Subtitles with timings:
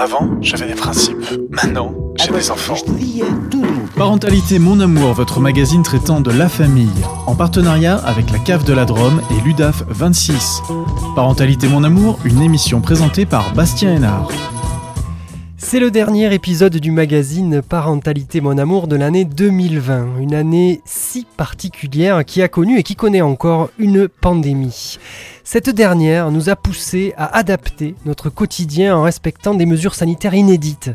[0.00, 1.26] Avant, j'avais des principes.
[1.50, 2.74] Maintenant, j'ai des enfants.
[3.98, 6.88] Parentalité Mon Amour, votre magazine traitant de la famille,
[7.26, 10.62] en partenariat avec la Cave de la Drôme et l'UDAF 26.
[11.14, 14.30] Parentalité Mon Amour, une émission présentée par Bastien Hénard.
[15.62, 21.26] C'est le dernier épisode du magazine Parentalité Mon Amour de l'année 2020, une année si
[21.36, 24.98] particulière qui a connu et qui connaît encore une pandémie.
[25.44, 30.92] Cette dernière nous a poussé à adapter notre quotidien en respectant des mesures sanitaires inédites.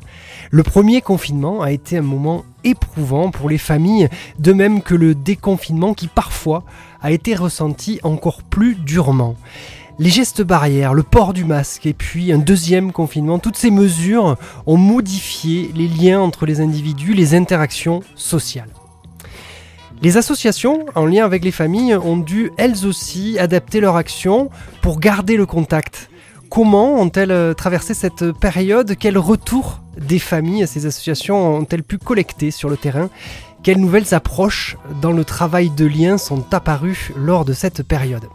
[0.49, 5.13] Le premier confinement a été un moment éprouvant pour les familles, de même que le
[5.13, 6.63] déconfinement qui parfois
[7.01, 9.35] a été ressenti encore plus durement
[9.97, 14.35] les gestes barrières, le port du masque et puis un deuxième confinement, toutes ces mesures
[14.65, 18.69] ont modifié les liens entre les individus, les interactions sociales.
[20.01, 24.49] Les associations, en lien avec les familles, ont dû elles aussi adapter leur action
[24.81, 26.09] pour garder le contact.
[26.49, 28.95] Comment ont-elles traversé cette période?
[28.99, 33.09] Quel retour des familles ces associations ont-elles pu collecter sur le terrain?
[33.63, 38.25] Quelles nouvelles approches dans le travail de lien sont apparues lors de cette période?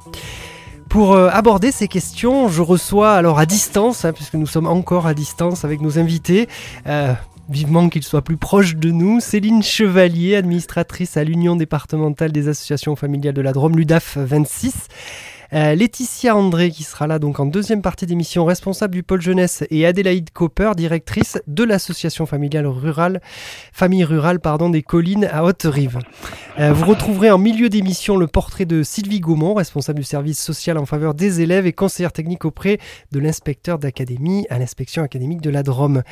[0.91, 5.07] Pour euh, aborder ces questions, je reçois alors à distance, hein, puisque nous sommes encore
[5.07, 6.49] à distance avec nos invités,
[6.89, 7.15] euh,
[7.49, 12.97] vivement qu'ils soient plus proches de nous, Céline Chevalier, administratrice à l'Union départementale des associations
[12.97, 14.89] familiales de la Drôme, l'UDAF 26.
[15.53, 19.65] Euh, Laetitia André qui sera là donc en deuxième partie d'émission, responsable du pôle jeunesse,
[19.70, 23.20] et Adélaïde Copper, directrice de l'association familiale rurale,
[23.73, 25.98] famille rurale pardon, des collines à Haute-Rive.
[26.61, 30.78] Euh, vous retrouverez en milieu d'émission le portrait de Sylvie Gaumont, responsable du service social
[30.78, 32.78] en faveur des élèves et conseillère technique auprès
[33.11, 36.03] de l'inspecteur d'académie à l'inspection académique de la Drôme.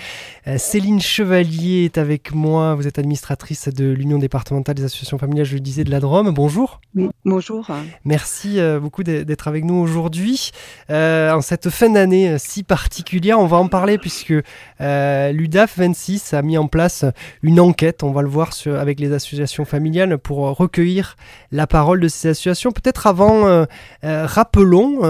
[0.49, 5.47] Euh, Céline Chevalier est avec moi, vous êtes administratrice de l'Union départementale des associations familiales,
[5.47, 6.31] je le disais, de la Drôme.
[6.33, 6.81] Bonjour.
[6.97, 7.69] Oui, bonjour.
[8.05, 10.51] Merci beaucoup d'être avec nous aujourd'hui.
[10.91, 14.33] Euh, en cette fin d'année euh, si particulière, on va en parler puisque
[14.81, 17.05] euh, l'UDAF 26 a mis en place
[17.43, 21.17] une enquête, on va le voir avec les associations familiales pour recueillir
[21.53, 22.73] la parole de ces associations.
[22.73, 23.67] Peut-être avant,
[24.03, 25.01] rappelons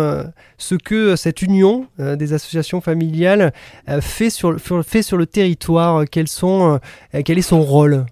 [0.59, 3.53] ce que cette union des associations familiales
[4.01, 6.81] fait, sur, fait sur le territoire, quels sont,
[7.25, 8.07] quel est son rôle?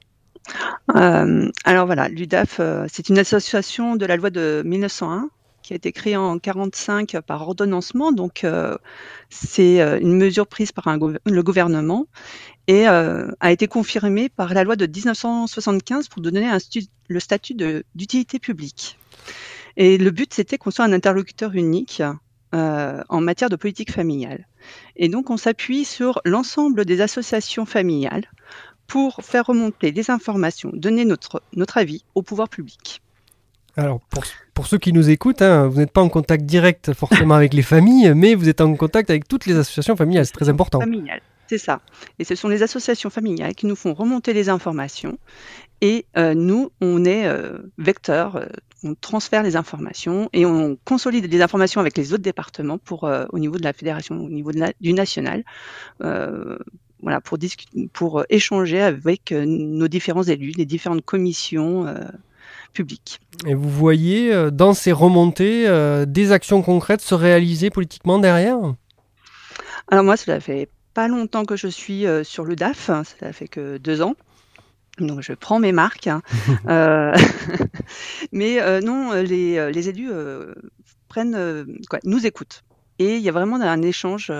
[0.95, 5.29] Alors voilà, l'UDAF, c'est une association de la loi de 1901
[5.67, 8.13] qui a été créé en 45 par ordonnancement.
[8.13, 8.77] Donc, euh,
[9.31, 12.07] c'est euh, une mesure prise par le gouvernement
[12.69, 16.49] et euh, a été confirmée par la loi de 1975 pour donner
[17.09, 17.55] le statut
[17.97, 18.97] d'utilité publique.
[19.77, 22.01] Et le but, c'était qu'on soit un interlocuteur unique
[22.53, 24.47] en matière de politique familiale.
[24.95, 28.31] Et donc, on s'appuie sur l'ensemble des associations familiales
[28.87, 33.03] pour faire remonter des informations, donner notre avis au pouvoir public.
[33.77, 37.35] Alors, pour, pour, ceux qui nous écoutent, hein, vous n'êtes pas en contact direct forcément
[37.35, 40.49] avec les familles, mais vous êtes en contact avec toutes les associations familiales, c'est très
[40.49, 40.81] important.
[40.81, 41.81] Familiales, c'est ça.
[42.19, 45.19] Et ce sont les associations familiales qui nous font remonter les informations.
[45.83, 48.47] Et euh, nous, on est euh, vecteur, euh,
[48.83, 53.39] on transfère les informations et on consolide les informations avec les autres départements pour, au
[53.39, 55.45] niveau de la fédération, au niveau du national.
[56.01, 57.39] voilà, pour,
[57.93, 61.87] pour échanger avec nos différents élus, les différentes commissions
[63.47, 68.59] et vous voyez euh, dans ces remontées euh, des actions concrètes se réaliser politiquement derrière?
[69.89, 73.49] Alors moi, cela fait pas longtemps que je suis euh, sur le DAF, ça fait
[73.49, 74.15] que deux ans.
[74.99, 76.07] Donc je prends mes marques.
[76.07, 76.23] Hein.
[78.33, 80.11] mais non, les, élus
[81.09, 82.63] prennent, quoi, nous écoutent.
[82.99, 84.33] Et il y a vraiment un échange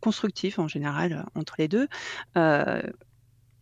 [0.00, 1.88] constructif en général entre les deux.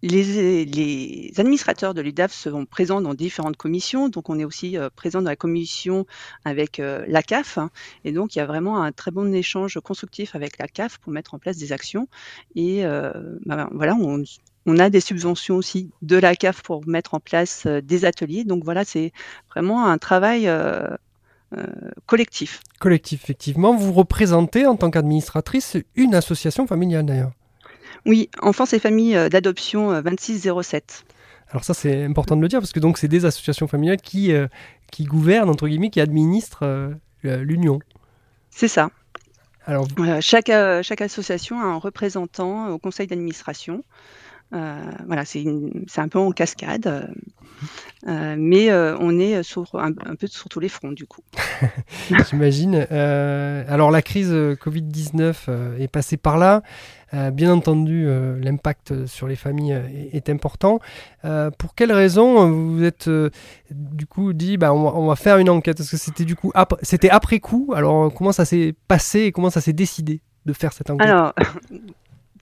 [0.03, 5.23] Les, administrateurs de l'UDAF sont présents dans différentes commissions, donc on est aussi euh, présent
[5.23, 6.07] dans la commission
[6.45, 7.71] avec euh, la CAF, hein.
[8.05, 11.13] et donc il y a vraiment un très bon échange constructif avec la CAF pour
[11.13, 12.09] mettre en place des actions.
[12.57, 13.13] Et euh,
[13.47, 18.05] bah, voilà, on, a des subventions aussi de la CAF pour mettre en place des
[18.05, 18.43] ateliers.
[18.43, 19.13] Donc voilà, c'est
[19.53, 20.51] vraiment un travail
[22.07, 22.61] collectif.
[22.81, 23.77] Collectif, effectivement.
[23.77, 27.33] Vous représentez en tant qu'administratrice une association familiale d'ailleurs.
[28.05, 31.05] Oui, Enfance et familles euh, d'adoption 2607.
[31.05, 31.13] Euh,
[31.51, 34.33] Alors ça c'est important de le dire parce que donc c'est des associations familiales qui,
[34.33, 34.49] euh,
[34.91, 36.65] qui gouvernent entre guillemets, qui administrent
[37.23, 37.79] l'union.
[38.51, 38.91] C'est ça.
[39.65, 39.87] Alors,
[40.21, 40.51] chaque,
[40.83, 43.85] chaque association a un représentant au conseil d'administration.
[44.53, 45.45] Voilà, c'est
[45.97, 47.11] un peu en cascade,
[48.07, 51.23] mais on est sur, un, peu sur tous les fronts du coup.
[52.31, 52.87] J'imagine.
[52.91, 56.63] alors la crise Covid-19 est passée par là.
[57.15, 60.81] Euh, bien entendu, euh, l'impact sur les familles euh, est, important.
[61.59, 63.11] pour quelles raisons vous êtes
[63.71, 65.81] du coup dit bah, on, va, faire une enquête?
[65.81, 69.51] Est-ce que c'était du coup c'était après coup Alors comment ça s'est passé et comment
[69.51, 71.09] ça s'est décidé de faire cette enquête?
[71.09, 71.35] Alors,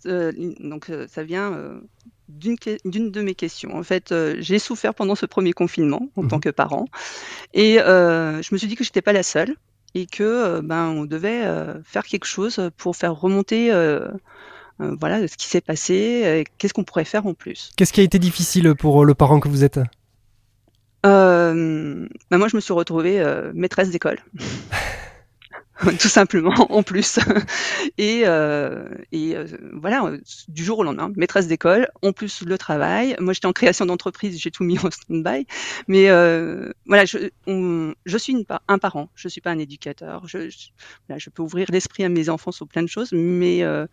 [0.05, 1.81] donc ça vient
[2.29, 3.76] d'une de mes questions.
[3.76, 6.87] En fait, j'ai souffert pendant ce premier confinement en tant mmh que parent
[7.55, 9.55] et je me suis dit que j'étais pas la seule
[9.94, 11.44] et que, ben, on devait,
[11.85, 13.70] faire quelque chose pour faire remonter,
[14.79, 17.70] voilà, ce qui s'est passé qu'est-ce qu'on pourrait faire en plus.
[17.76, 19.81] Qu'est-ce qui a été difficile pour, le parent que vous êtes?
[21.02, 23.23] Ben, moi je me suis retrouvée,
[23.55, 24.19] maîtresse d'école.
[25.98, 27.18] tout simplement en plus.
[27.98, 30.12] et, euh, et euh, voilà,
[30.48, 33.16] du jour au lendemain, maîtresse d'école, en plus le travail.
[33.18, 35.46] Moi, j'étais en création d'entreprise, j'ai tout mis en stand-by.
[35.88, 40.26] Mais euh, voilà, je, je suis un parent, je suis pas un éducateur.
[40.26, 40.68] Je, je,
[41.16, 43.86] je peux ouvrir l'esprit à mes enfants sur plein de choses, mais euh,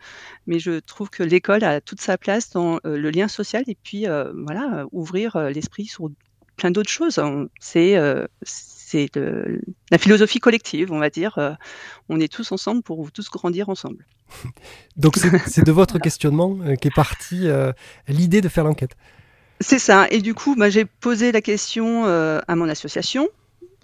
[0.45, 3.75] mais je trouve que l'école a toute sa place dans euh, le lien social et
[3.81, 6.09] puis euh, voilà, ouvrir l'esprit sur
[6.57, 7.21] plein d'autres choses.
[7.59, 7.95] C'est
[8.89, 9.09] c'est
[9.91, 11.37] la philosophie collective, on va dire.
[11.39, 11.51] Euh,
[12.07, 14.05] on est tous ensemble pour tous grandir ensemble.
[14.95, 17.73] Donc c'est de votre questionnement euh, qu'est partie euh,
[18.07, 18.95] l'idée de faire l'enquête.
[19.59, 20.07] C'est ça.
[20.09, 23.27] Et du coup, bah, j'ai posé la question à mon association.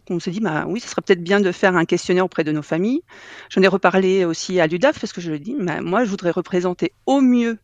[0.10, 2.52] On s'est dit, bah, oui, ce serait peut-être bien de faire un questionnaire auprès de
[2.52, 3.02] nos familles.
[3.50, 6.10] J'en ai reparlé aussi à l'UDAF parce que je lui ai dit, bah, moi, je
[6.10, 7.58] voudrais représenter au mieux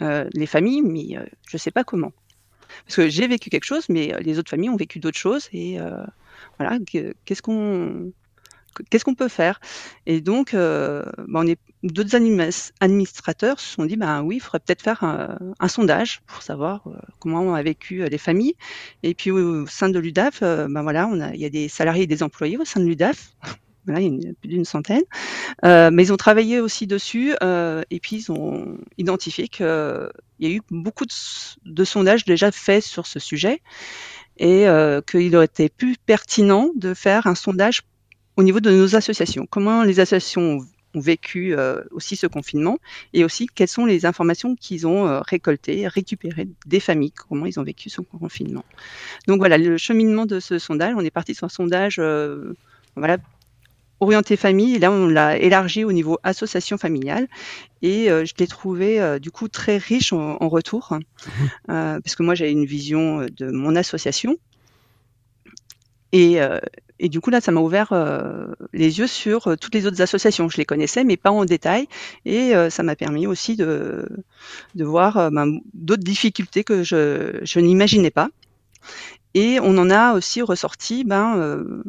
[0.00, 1.16] les familles, mais
[1.48, 2.12] je ne sais pas comment.
[2.84, 5.48] Parce que j'ai vécu quelque chose, mais les autres familles ont vécu d'autres choses.
[5.52, 5.78] Et
[6.58, 9.60] voilà, qu'est-ce qu'on peut faire?
[10.06, 11.42] Et donc, euh, bah,
[11.82, 12.16] d'autres
[12.80, 16.96] administrateurs se sont dit, bah oui, il faudrait peut-être faire un, sondage pour savoir euh,
[17.18, 18.54] comment ont vécu euh, les familles.
[19.02, 22.04] Et puis au sein de l'UDAF, ben voilà, on a, il y a des salariés
[22.04, 23.30] et des employés au sein de l'UDAF.
[23.86, 25.04] Voilà, il y a plus d'une centaine.
[25.62, 29.64] mais ils ont travaillé aussi dessus et puis ils ont identifié qu'il
[30.40, 31.06] y a eu beaucoup
[31.64, 33.62] de sondages déjà faits sur ce sujet
[34.38, 37.82] et euh, qu'il aurait été plus pertinent de faire un sondage
[38.36, 39.46] au niveau de nos associations.
[39.46, 40.58] Comment les associations
[40.94, 42.78] ont vécu euh, aussi ce confinement
[43.12, 47.60] et aussi quelles sont les informations qu'ils ont euh, récoltées, récupérées des familles, comment ils
[47.60, 48.64] ont vécu ce confinement.
[49.26, 52.00] Donc voilà, le cheminement de ce sondage, on est parti sur un sondage
[52.96, 53.18] voilà,
[54.00, 54.76] orienté famille.
[54.76, 57.28] Et là, on l'a élargi au niveau association familiale.
[57.82, 61.30] Et euh, je l'ai trouvé euh, du coup très riche en, retour, mmh.
[61.70, 64.36] euh, parce que moi, j'avais une vision de mon association.
[66.12, 66.38] Et,
[66.98, 67.92] et du coup, là, ça m'a ouvert
[68.72, 70.48] les yeux sur toutes les autres associations.
[70.48, 71.86] Je les connaissais, mais pas en détail.
[72.24, 74.08] Et ça m'a permis aussi de,
[74.74, 78.30] de voir ben, d'autres difficultés que je, je n'imaginais pas.
[79.34, 81.82] Et on en a aussi ressorti ben,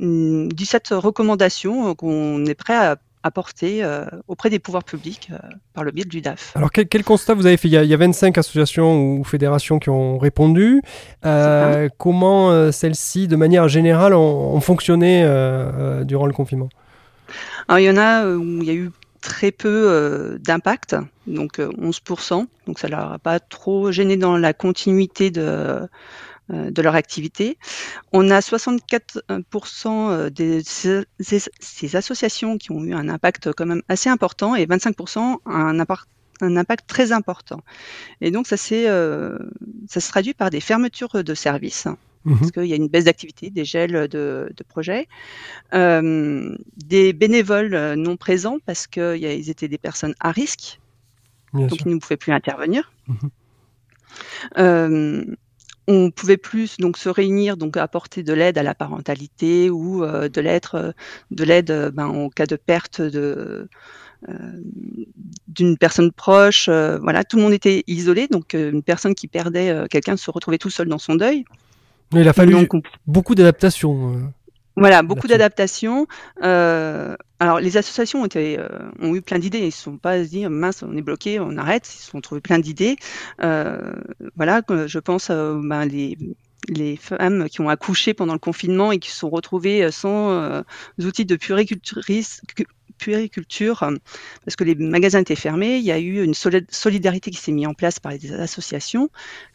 [0.00, 5.36] 17 recommandations euh, qu'on est prêt à apporter euh, auprès des pouvoirs publics euh,
[5.74, 6.52] par le biais du DAF.
[6.56, 7.68] Alors quel, constat vous avez fait?
[7.68, 10.80] Il y, a, 25 associations ou fédérations qui ont répondu.
[11.98, 15.22] comment celles-ci, de manière générale, ont, fonctionné
[16.04, 16.70] durant le confinement?
[17.68, 20.96] Alors il y en a où il y a eu très peu d'impact,
[21.26, 25.86] donc 11%, donc ça ne leur a pas trop gêné dans la continuité de
[26.50, 27.58] de leur activité.
[28.12, 34.08] On a 64% euh, des, ces, associations qui ont eu un impact quand même assez
[34.08, 36.06] important et 25% un impact
[36.42, 37.60] un impact très important.
[38.22, 39.38] Et donc ça, euh,
[39.86, 41.86] ça se traduit par des fermetures de services,
[42.24, 45.06] mmh parce qu'il y a une baisse d'activité, des gels de, projets,
[45.70, 50.80] des bénévoles non présents parce qu'ils étaient des personnes à risque,
[51.52, 52.90] donc ils ne pouvaient plus intervenir.
[54.56, 55.34] Mmh
[55.90, 60.28] on pouvait plus donc se réunir, donc apporter de l'aide à la parentalité ou euh,
[60.28, 60.92] de l'aide, euh,
[61.32, 63.68] de l'aide euh, ben, en cas de perte de
[65.48, 66.68] d'une personne proche.
[66.68, 70.68] voilà, tout le monde était isolé, donc une personne qui perdait quelqu'un se retrouvait tout
[70.68, 71.46] seul dans son deuil.
[72.12, 72.54] il a fallu
[73.06, 74.30] beaucoup d'adaptation.
[74.76, 76.06] Voilà, beaucoup d'adaptations.
[76.42, 78.68] Euh, alors, les associations ont, été, euh,
[79.00, 79.58] ont eu plein d'idées.
[79.58, 81.88] Ils ne se sont pas dit, mince, on est bloqué, on arrête.
[81.92, 82.96] Ils se sont trouvés plein d'idées.
[83.42, 83.92] Euh,
[84.36, 86.16] voilà, je pense ben, les,
[86.68, 90.62] les femmes qui ont accouché pendant le confinement et qui se sont retrouvées sans
[90.98, 92.04] outils de puériculture,
[94.44, 95.78] parce que les magasins étaient fermés.
[95.78, 99.10] Il y a eu une solidarité qui s'est mise en place par les associations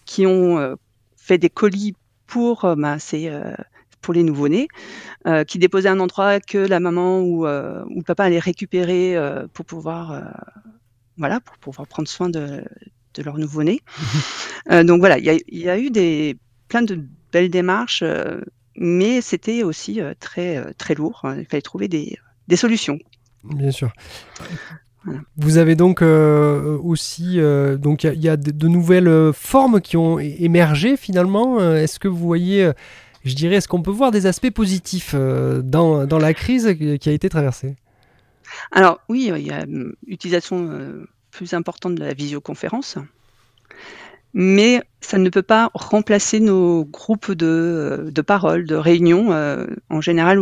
[0.05, 0.77] qui ont
[1.15, 1.95] fait des colis
[2.27, 3.31] pour ben, ces
[4.05, 4.67] pour les nouveau-nés,
[5.25, 9.17] euh, qui déposaient un endroit que la maman ou, euh, ou le papa allait récupérer
[9.17, 10.23] euh, pour pouvoir,
[11.17, 12.63] voilà, pour pouvoir prendre soin de,
[13.15, 13.81] de leur nouveau-né.
[14.83, 18.03] donc voilà, il y, a eu des, plein de belles démarches,
[18.75, 21.25] mais c'était aussi très, très lourd.
[21.35, 22.99] Il fallait trouver des, des solutions.
[23.43, 23.91] Bien sûr.
[25.37, 27.39] Vous avez donc aussi,
[27.79, 31.59] donc il y, a de, de, nouvelles formes qui ont émergé finalement.
[31.73, 32.71] Est-ce que vous voyez
[33.25, 37.09] je dirais, est-ce qu'on peut voir des aspects positifs euh, dans, dans, la crise qui
[37.09, 37.75] a été traversée?
[38.71, 39.65] Alors oui, il y a
[40.05, 42.97] l'utilisation euh, plus importante de la visioconférence.
[44.37, 49.31] Mais ça ne peut pas remplacer nos groupes de, de parole, de réunion.
[49.31, 50.39] Euh, en général,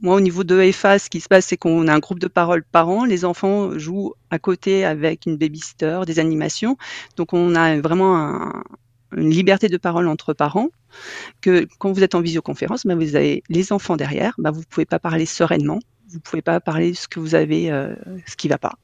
[0.00, 2.28] moi au niveau de EFA, ce qui se passe, c'est qu'on a un groupe de
[2.28, 3.04] parole par an.
[3.04, 6.78] Les enfants jouent à côté avec une babysitter, des animations.
[7.16, 8.62] Donc on a vraiment un,
[9.16, 10.68] une liberté de parole entre parents,
[11.40, 14.86] que quand vous êtes en visioconférence, ben vous avez les enfants derrière, ben vous pouvez
[14.86, 17.94] pas parler sereinement, vous pouvez pas parler ce que vous avez, euh,
[18.26, 18.74] ce qui va pas.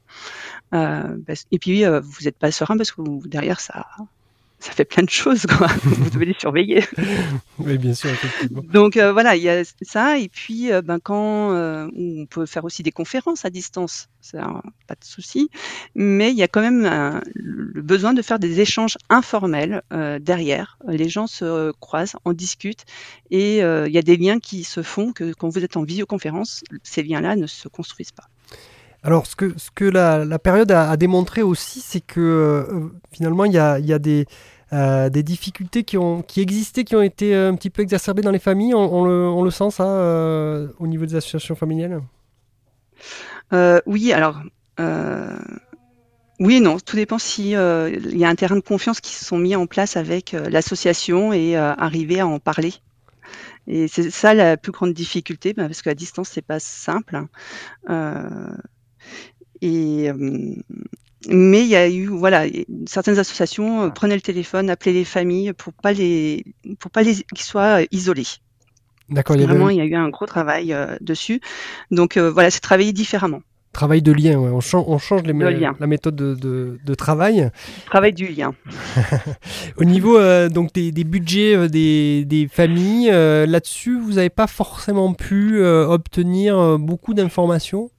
[0.73, 1.17] Euh,
[1.51, 3.85] et puis euh, vous n'êtes pas serein parce que derrière ça,
[4.59, 5.67] ça fait plein de choses, quoi.
[5.83, 6.83] vous devez les surveiller.
[7.59, 8.61] oui, bien sûr, effectivement.
[8.71, 10.17] Donc euh, voilà, il y a ça.
[10.17, 14.61] Et puis, euh, ben, quand euh, on peut faire aussi des conférences à distance, ça,
[14.87, 15.49] pas de souci.
[15.93, 19.83] Mais il y a quand même le besoin de faire des échanges informels
[20.19, 20.79] derrière.
[20.87, 22.85] Les gens se croisent, en discutent,
[23.29, 26.63] et il y a des liens qui se font que quand vous êtes en visioconférence,
[26.81, 28.29] ces liens-là ne se construisent pas.
[29.05, 33.77] Alors, ce que, que la, période a, démontré aussi, c'est que finalement, il y a,
[34.73, 38.23] euh, des difficultés qui, ont, qui existaient, qui ont été euh, un petit peu exacerbées
[38.23, 38.73] dans les familles.
[38.73, 42.01] On, le, sent, ça, euh, au niveau des associations familiales?
[43.85, 44.41] Oui, alors.
[46.39, 49.37] Oui non, tout dépend si il y a un terrain de confiance qui se sont
[49.37, 52.73] mis en place avec l'association et arriver à en parler.
[53.67, 57.21] Et c'est ça la plus grande difficulté, bah, parce qu'à distance c'est pas simple.
[59.61, 60.11] Et
[61.27, 62.45] mais il y a eu, voilà,
[62.85, 66.45] certaines associations euh, prenaient le téléphone, appelaient les familles pour pas les,
[66.79, 68.27] pour pas les qu'ils soient euh, isolés.
[69.09, 69.37] D'accord.
[69.37, 71.39] Vraiment, il y a eu un gros travail euh, dessus.
[71.91, 73.41] Donc voilà, c'est travailler différemment.
[73.71, 74.49] Travail de lien, ouais.
[74.51, 77.51] on, change, on change les la méthode de, de, de, travail.
[77.85, 78.55] Travail du lien.
[79.77, 85.61] Au niveau donc des, des budgets des, des familles, là-dessus, vous n'avez pas forcément pu
[85.61, 87.89] obtenir beaucoup d'informations?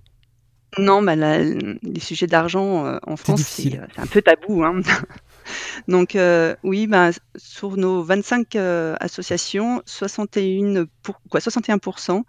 [0.78, 4.62] Non, bah, les sujets d'argent euh, en France, c'est euh, un peu tabou.
[4.64, 4.80] Hein.
[5.88, 8.56] Donc euh, oui, bah, sur nos 25
[9.00, 12.22] associations, 61 pour, quoi, 61%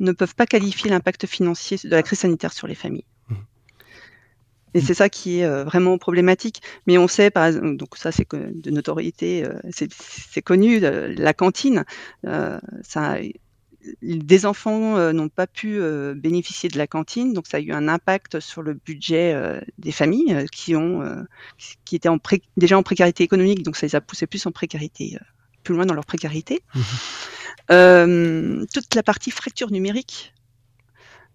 [0.00, 3.04] ne peuvent pas qualifier l'impact financier de la crise sanitaire sur les familles.
[3.28, 3.34] Mmh.
[4.74, 6.62] Et c'est ça qui est vraiment problématique.
[6.88, 11.84] Mais on sait, par exemple, donc ça c'est de notoriété, c'est connu, la cantine,
[12.82, 13.18] ça,
[14.02, 17.72] des enfants euh, n'ont pas pu euh, bénéficier de la cantine, donc ça a eu
[17.72, 21.02] un impact sur le budget euh, des familles qui ont
[21.84, 22.18] qui étaient en
[22.56, 25.18] déjà en précarité économique, donc ça les a poussés plus en précarité,
[25.62, 26.62] plus loin dans leur précarité.
[27.70, 28.66] Mmh.
[28.72, 30.34] toute la partie fracture numérique.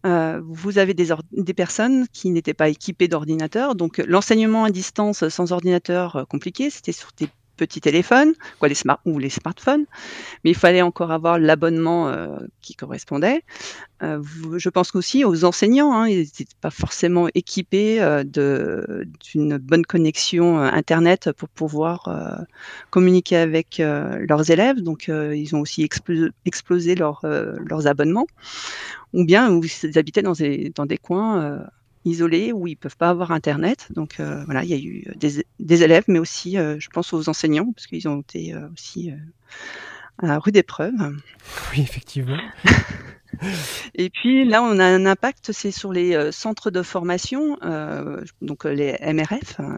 [0.03, 5.51] vous avez des, des personnes qui n'étaient pas équipées d'ordinateur, donc l'enseignement à distance sans
[5.51, 7.29] ordinateur compliqué, c'était sur des
[7.59, 8.33] petits téléphones,
[9.05, 9.85] ou les smartphones,
[10.43, 13.43] mais il fallait encore avoir l'abonnement euh, qui correspondait.
[14.01, 14.23] Euh,
[14.55, 20.57] je pense aussi aux enseignants, hein, ils n'étaient pas forcément équipés euh, d'une bonne connexion
[20.57, 22.45] internet pour pouvoir
[22.89, 25.83] communiquer avec leurs élèves, donc ils ont aussi
[26.45, 28.27] explosé, leurs abonnements,
[29.13, 31.59] ou bien ils habitaient dans des coins
[32.09, 33.87] isolés où ils peuvent pas avoir internet.
[33.91, 37.29] Donc euh, voilà, il y a eu des, élèves, mais aussi, euh, je pense aux
[37.29, 39.13] enseignants, parce qu'ils ont été euh, aussi
[40.21, 40.93] à rude épreuve.
[41.71, 42.37] Oui, effectivement.
[43.95, 47.57] Et puis là, on a un impact, c'est sur les centres de formation,
[48.41, 49.77] donc les MRF, hein,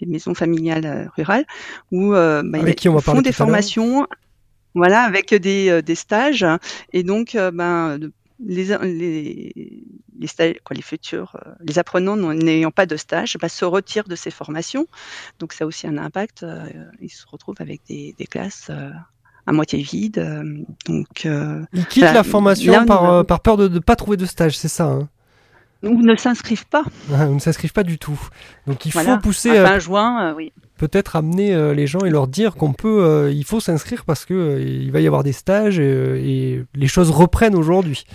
[0.00, 1.46] les maisons familiales rurales,
[1.92, 4.06] où bah, ils font des formations,
[4.74, 6.44] voilà, avec des, des, stages,
[6.92, 7.96] et donc ben,
[8.44, 9.84] les, les,
[10.20, 14.16] les, quoi, les futurs, euh, les apprenants n'ayant pas de stage, bah, se retirent de
[14.16, 14.86] ces formations.
[15.38, 16.42] Donc ça a aussi un impact.
[16.42, 16.66] Euh,
[17.00, 18.90] ils se retrouvent avec des, des classes euh,
[19.46, 20.22] à moitié vides.
[20.86, 24.68] donc, ils quittent la formation par, par, peur de ne pas trouver de stage, c'est
[24.68, 25.08] ça hein?
[25.82, 26.84] Ou ne s'inscrivent pas.
[27.08, 28.20] Ou ne s'inscrivent pas du tout.
[28.66, 29.56] Donc il faut pousser.
[29.56, 33.60] À fin juin, oui peut-être amener les gens et leur dire qu'on peut, il faut
[33.60, 38.06] s'inscrire parce que il va y avoir des stages et les choses reprennent aujourd'hui.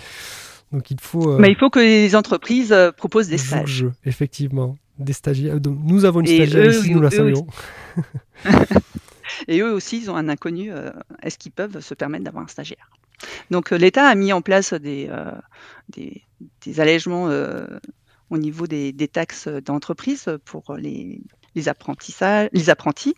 [0.72, 1.32] Donc il faut.
[1.32, 3.86] Euh, Mais il faut que les entreprises euh, proposent des stages.
[4.04, 5.58] effectivement, des stagiaires.
[5.64, 7.46] nous avons une stagiaire ici, nous la saluons.
[9.48, 10.72] Et eux aussi, ils ont un inconnu.
[10.72, 10.90] Euh,
[11.22, 12.90] est-ce qu'ils peuvent se permettre d'avoir un stagiaire?
[13.50, 15.08] Donc l'État a mis en place des,
[15.88, 17.30] des, allègements
[18.28, 21.22] au niveau des, des taxes d'entreprise pour les,
[21.54, 23.14] les, apprentissages, les apprentis.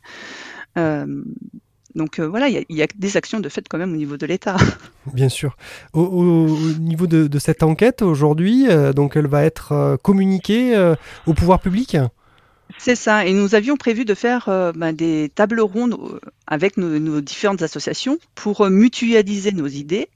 [1.99, 4.25] Donc euh, voilà, il y, a des actions de fait quand même au niveau de
[4.25, 4.57] l'État.
[5.13, 5.57] Bien sûr.
[5.93, 6.47] Au,
[6.79, 10.95] niveau de, cette enquête aujourd'hui, euh, donc elle va être euh, communiquée
[11.27, 11.97] au pouvoir public?
[12.79, 13.27] C'est ça.
[13.27, 15.99] Et nous avions prévu de faire ben, des tables rondes
[16.47, 20.09] avec nos, différentes associations pour mutualiser nos idées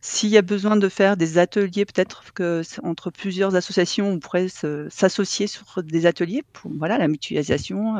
[0.00, 4.48] s'il y a besoin de faire des ateliers, peut-être que entre plusieurs associations, on pourrait
[4.48, 7.96] s'associer sur des ateliers pour voilà la mutualisation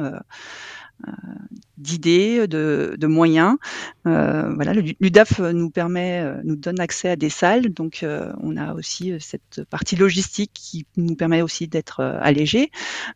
[1.77, 3.57] d'idées, de, moyens.
[4.05, 8.05] voilà, l'UDAF nous permet, nous donne accès à des salles, donc
[8.43, 12.71] on a aussi cette partie logistique qui nous permet aussi d'être allégé.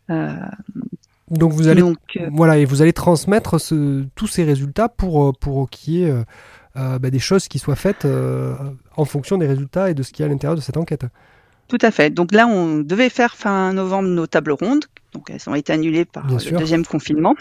[0.09, 1.83] Donc vous allez,
[2.31, 3.57] voilà, et vous allez transmettre
[4.15, 6.15] tous ces résultats pour, pour qu'il y ait
[6.77, 8.55] euh, bah, des choses qui soient faites euh,
[8.97, 11.05] en fonction des résultats et de ce qu'il y a à l'intérieur de cette enquête.
[11.73, 12.11] Tout à fait.
[12.11, 14.85] Donc là, on devait faire fin novembre nos tables rondes.
[15.15, 17.35] Donc elles ont été annulées par le deuxième confinement.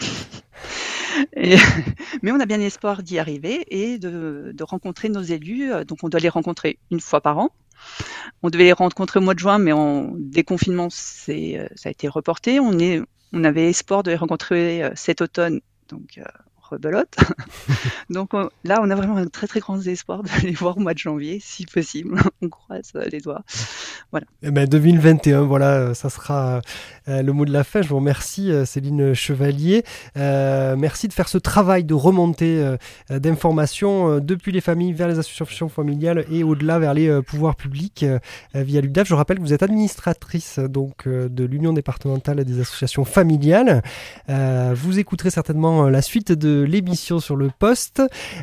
[1.36, 5.70] mais on a bien espoir d'y arriver et de, rencontrer nos élus.
[5.86, 7.50] Donc on doit les rencontrer une fois par an.
[8.42, 12.08] On devait les rencontrer au mois de juin, mais en déconfinement, c'est, ça a été
[12.08, 12.58] reporté.
[12.58, 13.02] On, est,
[13.34, 15.60] on avait espoir de les rencontrer euh, cet automne.
[15.88, 16.18] Donc
[16.78, 17.16] belote.
[18.10, 18.30] Donc
[18.64, 20.98] là, on a vraiment un très très grand espoir de les voir au mois de
[20.98, 22.20] janvier, si possible.
[22.42, 23.42] on croise les doigts.
[24.10, 24.26] Voilà.
[24.42, 26.60] Eh ben 2021, voilà, ça sera
[27.08, 27.82] euh, le mot de la fin.
[27.82, 29.84] Je vous remercie, euh, Céline Chevalier.
[30.16, 32.62] Euh, merci de faire ce travail de remontée
[33.10, 38.04] d'informations depuis les familles vers les associations familiales et au-delà vers les pouvoirs publics
[38.54, 39.08] via l'UDAF.
[39.08, 43.82] Je rappelle que vous êtes administratrice donc de l'Union départementale des associations familiales.
[44.28, 48.02] vous écouterez certainement la suite de l'émission sur le poste.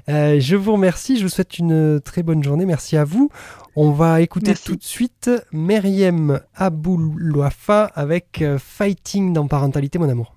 [0.09, 2.65] Euh, je vous remercie, je vous souhaite une très bonne journée.
[2.65, 3.29] Merci à vous.
[3.75, 10.35] On va écouter tout de suite Meriem Aboulouafa avec euh, Fighting dans Parentalité, mon amour.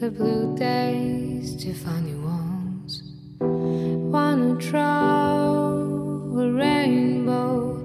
[0.00, 3.02] the blue days to funny ones.
[3.40, 5.72] Wanna draw
[6.38, 7.77] a rainbow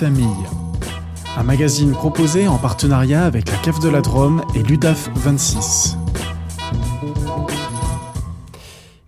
[0.00, 5.96] Un magazine proposé en partenariat avec la CAF de la Drôme et l'UDAF 26.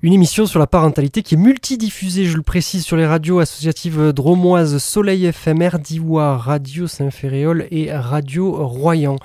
[0.03, 4.12] Une émission sur la parentalité qui est multidiffusée, je le précise, sur les radios associatives
[4.12, 9.16] dromoises Soleil FM, Diwa, Radio Saint-Ferréol et Radio Royan.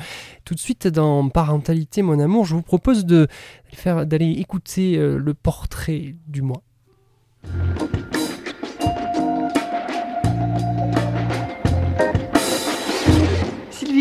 [0.43, 6.15] Tout de suite dans Parentalité mon amour, je vous propose d'aller écouter euh, le portrait
[6.27, 6.61] du mois.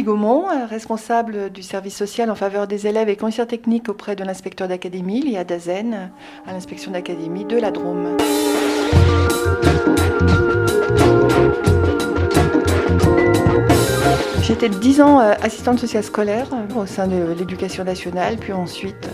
[0.04, 4.22] Gaumont, euh, responsable du service social en faveur des élèves et conseillère technique auprès de
[4.22, 6.10] l'inspecteur d'académie, Lia Dazen,
[6.46, 8.16] à l'inspection d'académie de la Drôme.
[14.42, 19.08] J'étais 10 ans euh, assistante sociale scolaire au sein de l'éducation nationale, puis ensuite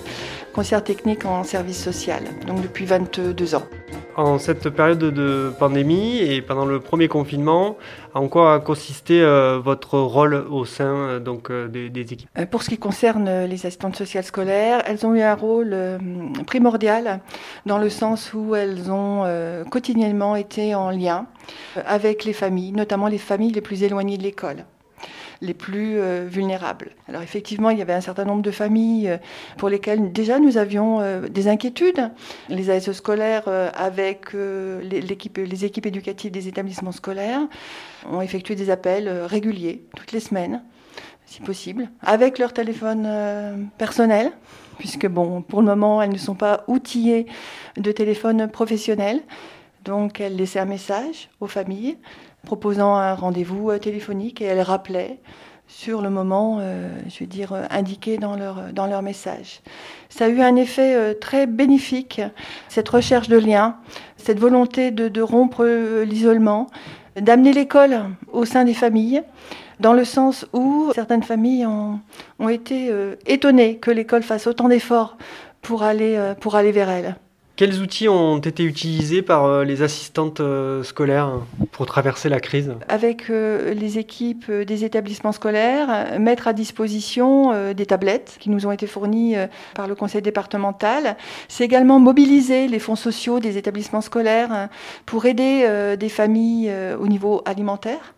[0.52, 3.62] conseillère technique en service social, donc depuis 22 ans.
[4.16, 7.76] En cette période de pandémie et pendant le premier confinement,
[8.12, 12.28] en quoi a consisté euh, votre rôle au sein euh, donc, euh, des, équipes?
[12.50, 15.74] Pour ce qui concerne les assistantes sociales scolaires, elles ont eu un rôle
[16.46, 17.20] primordial
[17.66, 19.24] dans le sens où elles ont
[19.70, 21.26] quotidiennement été en lien
[21.86, 24.64] avec les familles, notamment les familles les plus éloignées de l'école
[25.40, 26.90] les plus euh, vulnérables.
[27.08, 29.16] Alors effectivement, il y avait un certain nombre de familles euh,
[29.56, 32.10] pour lesquelles déjà nous avions euh, des inquiétudes.
[32.48, 37.40] Les ASE scolaires avec les équipes éducatives des établissements scolaires
[38.10, 40.62] ont effectué des appels réguliers, toutes les semaines,
[41.26, 44.32] si possible, avec leur téléphone personnel
[44.78, 47.26] puisque bon, pour le moment, elles ne sont pas outillées
[47.76, 49.20] de téléphone professionnel.
[49.84, 51.98] Donc, elles laissaient un message aux familles
[52.44, 55.18] proposant un rendez-vous euh, téléphonique et elles rappelaient
[55.66, 59.60] sur le moment, euh, je veux dire, euh, indiqué dans leur, dans leur message.
[60.08, 62.20] Ça a eu un effet très bénéfique,
[62.68, 63.76] cette recherche de lien,
[64.16, 65.64] cette volonté de, de rompre
[66.02, 66.66] l'isolement,
[67.14, 69.22] d'amener l'école au sein des familles,
[69.78, 72.00] dans le sens où certaines familles ont,
[72.40, 72.92] ont été
[73.26, 75.16] étonnées que l'école fasse autant d'efforts
[75.62, 77.14] pour aller, pour aller vers elles.
[77.60, 81.40] Quels outils ont été utilisés par euh, les assistantes euh, scolaires
[81.72, 82.72] pour traverser la crise?
[82.88, 88.72] Avec euh, les équipes des établissements scolaires, mettre à disposition des tablettes qui nous ont
[88.72, 89.34] été fournies
[89.74, 91.18] par le conseil départemental.
[91.48, 94.70] C'est également mobiliser les fonds sociaux des établissements scolaires
[95.04, 95.68] pour aider
[95.98, 98.14] des familles au niveau alimentaire.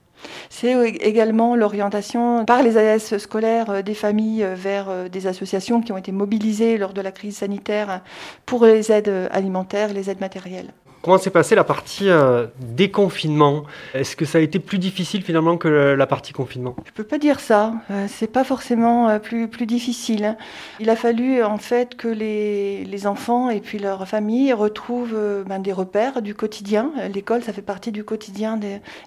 [0.50, 5.80] C'est également l'orientation par les AS scolaires euh, des familles euh, vers euh, des associations
[5.80, 8.00] qui ont été mobilisées lors de la crise sanitaire
[8.46, 10.72] pour les aides alimentaires, les aides matérielles.
[11.02, 13.64] Comment s'est passée la partie euh, déconfinement?
[13.92, 16.76] Est-ce que ça a été plus difficile finalement que la partie confinement?
[16.86, 17.74] Je peux pas dire ça.
[17.90, 20.36] Euh, c'est pas forcément euh, plus, difficile.
[20.78, 25.72] Il a fallu en fait que les, enfants et puis leurs familles retrouvent ben, des
[25.72, 26.92] repères du quotidien.
[27.12, 28.56] L'école, ça fait partie du quotidien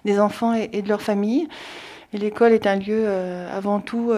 [0.04, 1.48] des, enfants et, et, de leurs familles.
[2.12, 3.08] Et l'école est un lieu
[3.50, 4.12] avant tout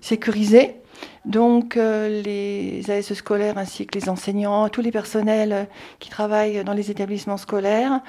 [0.00, 0.76] sécurisé
[1.24, 6.72] donc euh, les ASE scolaires ainsi que les enseignants, tous les personnels qui travaillent dans
[6.72, 8.00] les établissements scolaires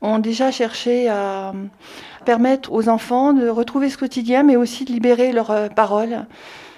[0.00, 1.52] ont déjà cherché à
[2.24, 6.26] permettre aux enfants de retrouver ce quotidien, mais aussi de libérer leur euh, parole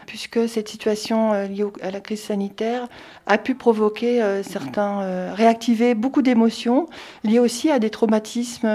[0.06, 2.86] puisque cette situation euh, liée à la crise sanitaire
[3.26, 6.86] a pu provoquer euh, certains, euh, réactiver beaucoup d'émotions
[7.24, 8.68] liées aussi à des traumatismes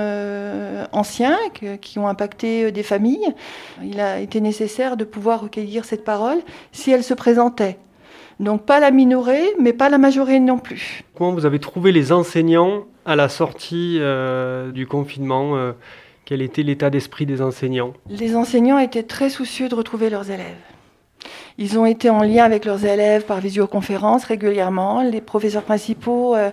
[0.91, 1.37] anciens
[1.81, 3.33] qui ont impacté des familles.
[3.83, 6.39] Il a été nécessaire de pouvoir recueillir cette parole
[6.71, 7.77] si elle se présentait.
[8.39, 11.03] Donc pas la minorer, mais pas la majorer non plus.
[11.15, 13.99] Comment vous avez trouvé les enseignants à la sortie
[14.73, 15.73] du confinement
[16.25, 17.93] Quel était l'état d'esprit des enseignants?
[18.09, 20.57] Les enseignants étaient très soucieux de retrouver leurs élèves.
[21.61, 25.03] Ils ont été en lien avec leurs élèves par visioconférence régulièrement.
[25.03, 26.49] Les professeurs principaux euh,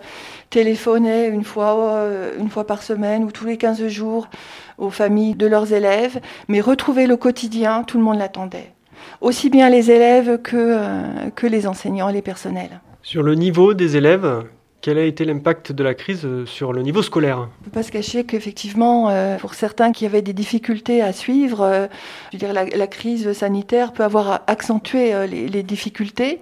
[0.51, 4.29] téléphonaient une fois, euh, une fois par semaine ou tous les 15 jours
[4.77, 6.21] aux familles de leurs élèves.
[6.49, 8.75] Mais retrouver le quotidien, tout le monde l'attendait.
[9.23, 12.83] Aussi bien les élèves que, euh, que les enseignants, les personnels.
[13.03, 14.45] Sur le niveau des élèves,
[14.81, 17.71] quel a été l'impact de la crise euh, sur le niveau scolaire On ne peut
[17.73, 21.87] pas se cacher qu'effectivement, euh, pour certains qui avaient des difficultés à suivre, euh,
[22.33, 26.41] la, crise sanitaire peut avoir accentué les, difficultés.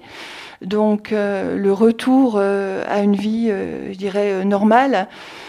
[0.62, 5.08] Donc le retour à une vie, je dirais, normale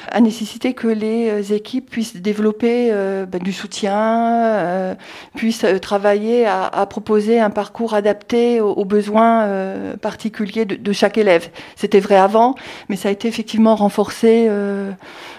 [0.10, 4.96] a nécessité que les équipes puissent développer ben, du soutien,
[5.36, 9.48] puissent travailler à, proposer un parcours adapté aux, besoins
[10.02, 11.50] particuliers de, de, chaque élève.
[11.76, 12.56] C'était vrai avant,
[12.90, 14.92] mais ça a été effectivement renforcé euh,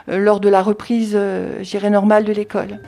[0.08, 2.80] euh, lors de la reprise, euh, je dirais, normale de l'école.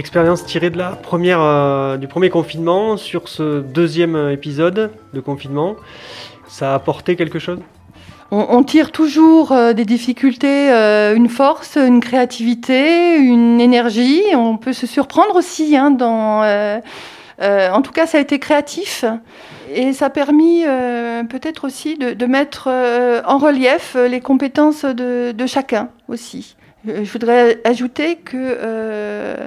[0.00, 5.76] L'expérience tirée de la première, du premier confinement sur ce deuxième épisode de confinement,
[6.48, 7.58] ça a apporté quelque chose?
[8.30, 14.22] On, tire toujours des difficultés une force, une créativité, une énergie.
[14.34, 16.44] On peut se surprendre aussi hein, dans
[17.40, 19.04] euh, en tout cas, ça a été créatif
[19.72, 25.46] et ça a permis euh, peut-être aussi de, mettre euh, en relief les compétences de,
[25.46, 26.56] chacun aussi.
[26.86, 29.38] Je voudrais ajouter que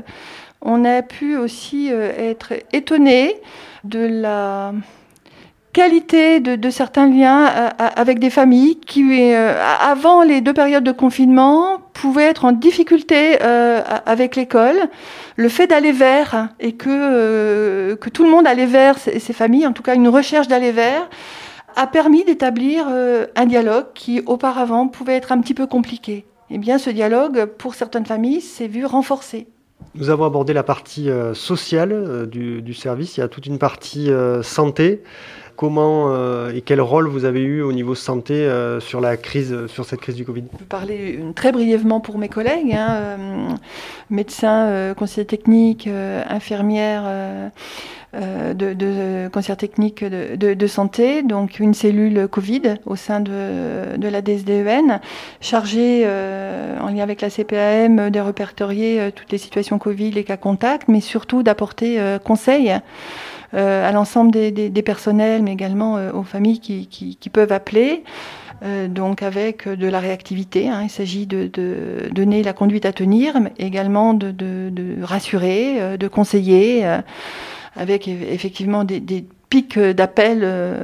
[0.64, 3.36] on a pu aussi être étonné
[3.84, 4.74] de la
[5.74, 12.26] qualité de, certains liens avec des familles qui, avant les deux périodes de confinement, pouvaient
[12.26, 14.90] être en difficulté avec l'école
[15.36, 19.68] le fait d'aller vers et que, euh, que tout le monde allait vers ces, familles,
[19.68, 21.10] en tout cas une recherche d'aller vers,
[21.76, 26.26] a permis d'établir euh, un dialogue qui auparavant pouvait être un petit peu compliqué.
[26.50, 29.48] Eh bien ce dialogue, pour certaines familles, s'est vu renforcé.
[29.96, 33.60] Nous avons abordé la partie euh, sociale du, du, service, il y a toute une
[33.60, 34.10] partie
[34.42, 35.04] santé.
[35.56, 39.68] Comment euh, et quel rôle vous avez eu au niveau santé euh, sur la crise,
[39.68, 40.46] sur cette crise du Covid?
[40.52, 43.50] Je peux parler très brièvement pour mes collègues, hein, euh,
[44.10, 47.52] médecins, conseillers techniques, infirmières.
[48.14, 54.22] De, de conseillers techniques de, santé, donc une cellule Covid au sein de, de la
[54.22, 55.00] DSDEN,
[55.42, 60.88] chargée en lien avec la CPAM de répertorier toutes les situations Covid, les cas contacts,
[60.88, 62.74] mais surtout d'apporter conseil
[63.54, 67.52] euh, à l'ensemble des, des, personnels, mais également euh, aux familles qui, qui, qui peuvent
[67.52, 68.04] appeler.
[68.64, 70.70] Euh, donc avec de la réactivité.
[70.70, 70.82] Hein.
[70.84, 76.08] Il s'agit de, de, donner la conduite à tenir, mais également de, de rassurer, de
[76.08, 76.84] conseiller,
[77.76, 80.76] avec effectivement des, des pic d'appels euh,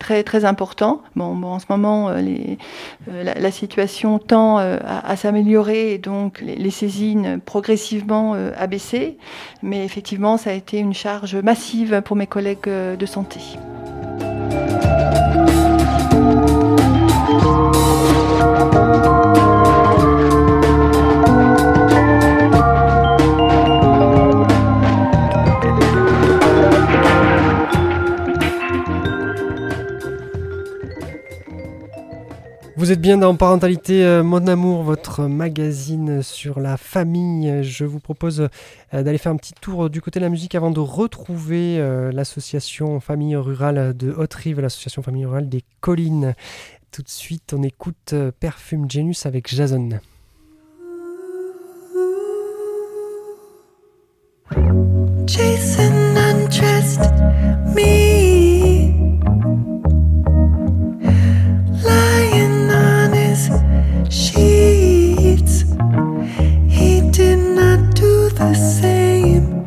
[0.00, 1.02] très très important.
[1.14, 2.58] Bon, bon, en ce moment, euh, les,
[3.08, 4.74] euh, la, la, situation tend à,
[5.06, 9.18] à s'améliorer donc les, les, saisines progressivement à baisser.
[9.62, 13.38] Mais effectivement, ça a été une charge massive pour mes collègues de santé.
[32.82, 37.62] Vous êtes bien dans Parentalité euh, Mon Amour, votre magazine sur la famille.
[37.62, 38.48] Je vous propose
[38.92, 42.10] euh, d'aller faire un petit tour du côté de la musique avant de retrouver euh,
[42.10, 46.34] l'association Famille Rurale de Haute-Rive, l'association Famille Rurale des Collines.
[46.90, 50.00] Tout de suite, on écoute Perfume Genus avec Jason.
[68.48, 69.62] the same,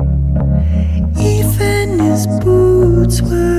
[1.18, 3.55] even his boots were.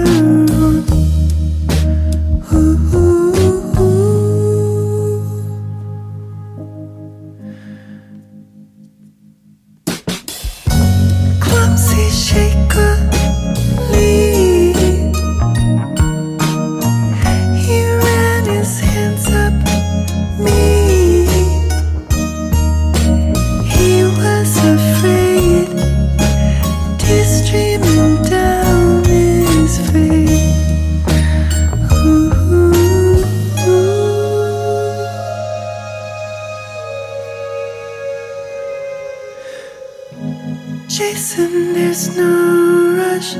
[40.96, 43.36] chasing, there's no rush.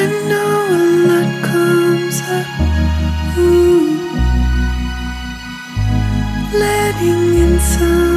[0.00, 2.48] I know a lot comes up.
[3.38, 3.96] Ooh.
[6.52, 8.13] Letting in some.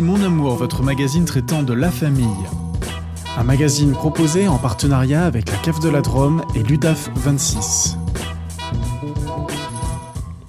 [0.00, 2.26] Mon Amour, votre magazine traitant de la famille.
[3.36, 7.98] Un magazine proposé en partenariat avec la CAF de la Drôme et l'UDAF 26.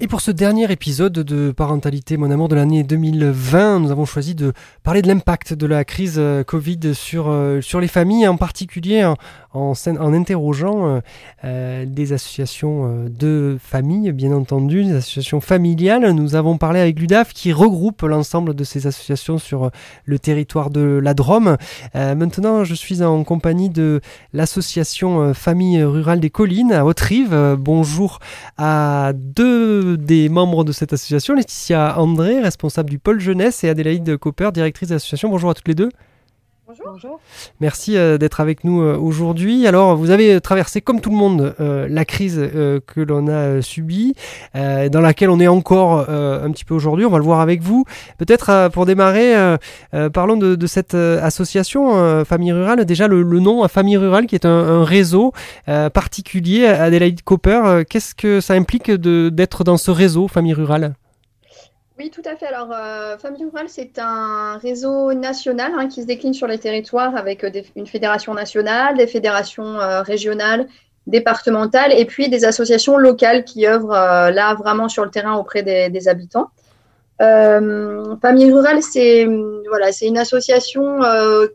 [0.01, 4.33] Et pour ce dernier épisode de Parentalité Mon Amour de l'année 2020, nous avons choisi
[4.33, 8.37] de parler de l'impact de la crise euh, Covid sur, euh, sur les familles, en
[8.37, 9.15] particulier en,
[9.53, 9.73] en,
[10.13, 10.99] interrogeant euh,
[11.43, 16.11] euh, des associations euh, de familles, bien entendu, des associations familiales.
[16.11, 19.71] Nous avons parlé avec l'UDAF qui regroupe l'ensemble de ces associations sur
[20.05, 21.57] le territoire de la Drôme.
[21.93, 24.01] maintenant, je suis en compagnie de
[24.33, 27.57] l'association Famille Rurale des Collines à Haute-Rive.
[27.59, 28.19] bonjour
[28.57, 34.17] à deux des membres de cette association, Laetitia André, responsable du pôle jeunesse, et Adélaïde
[34.17, 35.29] Copper, directrice de l'association.
[35.29, 35.89] Bonjour à toutes les deux.
[36.69, 37.19] Bonjour.
[37.61, 39.65] Merci euh, d'être avec nous euh, aujourd'hui.
[39.65, 42.37] Alors, vous avez traversé, comme tout le monde, euh, la crise
[42.85, 44.13] que l'on a subie,
[44.53, 47.05] dans laquelle on est encore un petit peu aujourd'hui.
[47.05, 47.85] On va le voir avec vous.
[48.17, 49.57] Peut-être pour démarrer,
[50.13, 52.85] parlons de, cette association Famille Rurale.
[52.85, 55.33] Déjà, le, nom Famille Rurale, qui est un, réseau
[55.65, 56.65] particulier.
[56.65, 60.93] Adélaïde Copper, qu'est-ce que ça implique d'être dans ce réseau Famille Rurale?
[61.99, 62.45] Oui, tout à fait.
[62.45, 67.13] Alors, euh, Famille Rurale, c'est un réseau national hein, qui se décline sur les territoires
[67.17, 70.67] avec euh, une fédération nationale, des fédérations euh, régionales,
[71.07, 76.07] départementales et puis des associations locales qui œuvrent là vraiment sur le terrain auprès des,
[76.07, 76.51] habitants.
[77.19, 80.99] Famille Rurale, c'est une association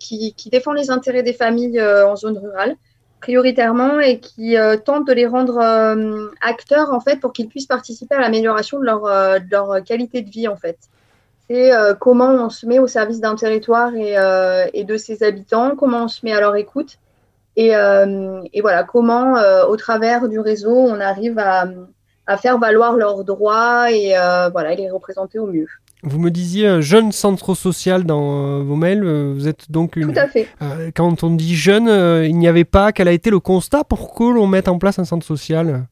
[0.00, 2.76] qui, défend les intérêts des familles en zone rurale
[3.24, 7.66] prioritairement et qui euh, tentent de les rendre euh, acteurs en fait pour qu'ils puissent
[7.66, 10.76] participer à l'amélioration de leur, euh, qualité de vie en fait.
[11.48, 16.08] C'est comment on se met au service d'un territoire et, de ses habitants, comment on
[16.08, 16.98] se met à leur écoute
[17.56, 17.72] et,
[18.62, 19.34] voilà comment
[19.68, 24.14] au travers du réseau on arrive à, faire valoir leurs droits et
[24.52, 25.68] voilà les représenter au mieux.
[26.06, 29.02] Vous me disiez euh, jeune centre social dans euh, vos mails.
[29.04, 30.12] Euh, vous êtes donc une.
[30.12, 30.48] Tout à fait.
[30.94, 31.88] quand on dit jeune,
[32.24, 32.92] il n'y avait pas.
[32.92, 35.86] Quel a été le constat pour que l'on mette en place un centre social?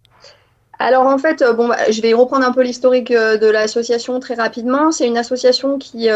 [0.79, 4.91] Alors en fait, bon, bah, je vais reprendre un peu l'historique de l'association très rapidement.
[4.91, 6.09] C'est une association qui,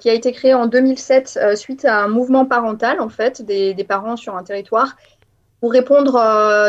[0.00, 3.84] qui a été créée en 2007 suite à un mouvement parental en fait des, des
[3.84, 4.96] parents sur un territoire
[5.60, 6.12] pour répondre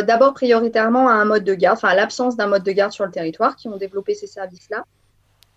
[0.06, 3.06] d'abord prioritairement à un mode de garde, enfin à l'absence d'un mode de garde sur
[3.06, 4.86] le territoire, qui ont développé ces services-là.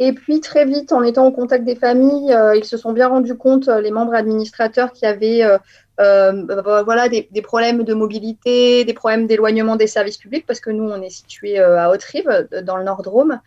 [0.01, 3.09] Et puis très vite, en étant au contact des familles, euh, ils se sont bien
[3.09, 5.45] rendus compte, euh, les membres administrateurs, qu'il y avait
[6.01, 10.85] euh, voilà, des, problèmes de mobilité, des problèmes d'éloignement des services publics, parce que nous,
[10.85, 13.41] on est situé à Haute-Rive, dans le Nord-Drôme.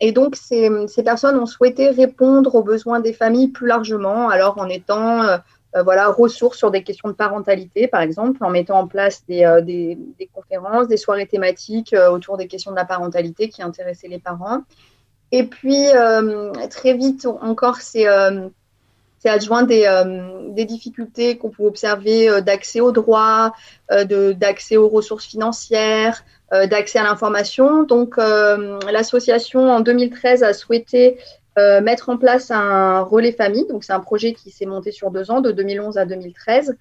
[0.00, 0.70] et donc, ces,
[1.04, 5.22] personnes ont souhaité répondre aux besoins des familles plus largement, alors en étant
[5.84, 9.98] voilà, ressources sur des questions de parentalité, par exemple, en mettant en place des
[10.32, 14.62] conférences, des soirées thématiques autour des questions de la parentalité qui intéressaient les parents.
[15.36, 18.48] Et puis, euh, très vite encore, c'est euh,
[19.26, 23.52] adjoint euh, des, difficultés qu'on peut observer d'accès aux droits,
[23.90, 27.82] d'accès aux ressources financières, d'accès à l'information.
[27.82, 31.18] Donc, l'association, en 2013, a souhaité
[31.58, 33.66] mettre en place un relais famille.
[33.66, 36.76] Donc, c'est un projet qui s'est monté sur deux ans, de 2011 à 2013.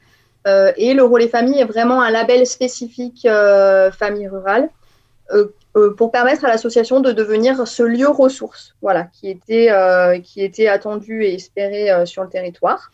[0.78, 3.28] et le relais famille est vraiment un label spécifique
[3.91, 4.70] famille rurale
[5.98, 10.68] pour permettre à l'association de devenir ce lieu ressource, voilà, qui était, euh, qui était
[10.68, 12.91] attendu et espéré euh, sur le territoire.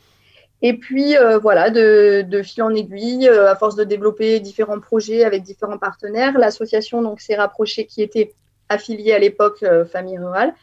[0.64, 5.41] Et puis, voilà, de, de, fil en aiguille, à force de développer différents projets avec
[5.41, 8.36] différents partenaires, l'association donc s'est rapprochée, qui était
[8.70, 10.53] affiliée à l'époque Famille Rurale,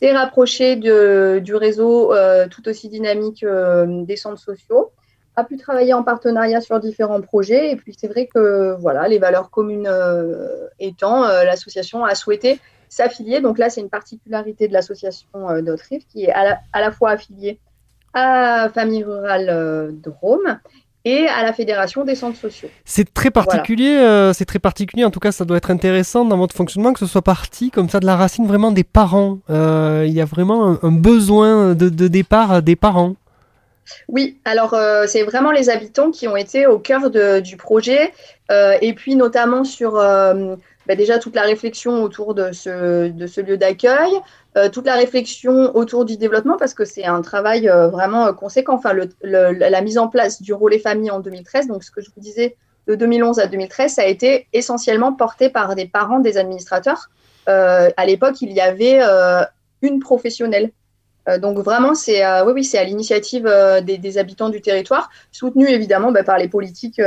[0.00, 2.14] s'est rapprochée de, du réseau
[2.50, 4.92] tout aussi dynamique des centres sociaux
[5.36, 7.70] a pu travailler en partenariat sur différents projets.
[7.70, 12.60] Et puis c'est vrai que voilà, les valeurs communes euh, étant, euh, l'association a souhaité
[12.88, 13.40] s'affilier.
[13.40, 15.76] Donc là, c'est une particularité de l'association euh,
[16.12, 17.58] qui est à la, fois affiliée
[18.12, 20.58] à Famille Rurale euh, Drôme
[21.04, 22.70] et à la Fédération des centres sociaux.
[22.86, 25.04] C'est très particulier, c'est très particulier.
[25.04, 27.90] En tout cas, ça doit être intéressant dans votre fonctionnement que ce soit parti comme
[27.90, 29.40] ça de la racine vraiment des parents.
[29.50, 33.16] il y a vraiment un, besoin de, départ des parents.
[34.08, 38.12] Oui, alors euh, c'est vraiment les habitants qui ont été au cœur du projet
[38.50, 40.56] euh, et puis notamment sur euh,
[40.86, 44.12] bah, déjà toute la réflexion autour de ce, lieu d'accueil,
[44.72, 48.74] toute la réflexion autour du développement parce que c'est un travail vraiment conséquent.
[48.74, 52.20] Enfin, la mise en place du relais famille en 2013, donc ce que je vous
[52.20, 52.56] disais
[52.86, 57.10] de 2011 à 2013, ça a été essentiellement porté par des parents des administrateurs.
[57.46, 59.00] à l'époque, il y avait
[59.82, 60.70] une professionnelle
[61.38, 65.68] donc vraiment, c'est euh, oui, oui, c'est à l'initiative euh, des, habitants du territoire, soutenu
[65.68, 67.00] évidemment bah, par les politiques,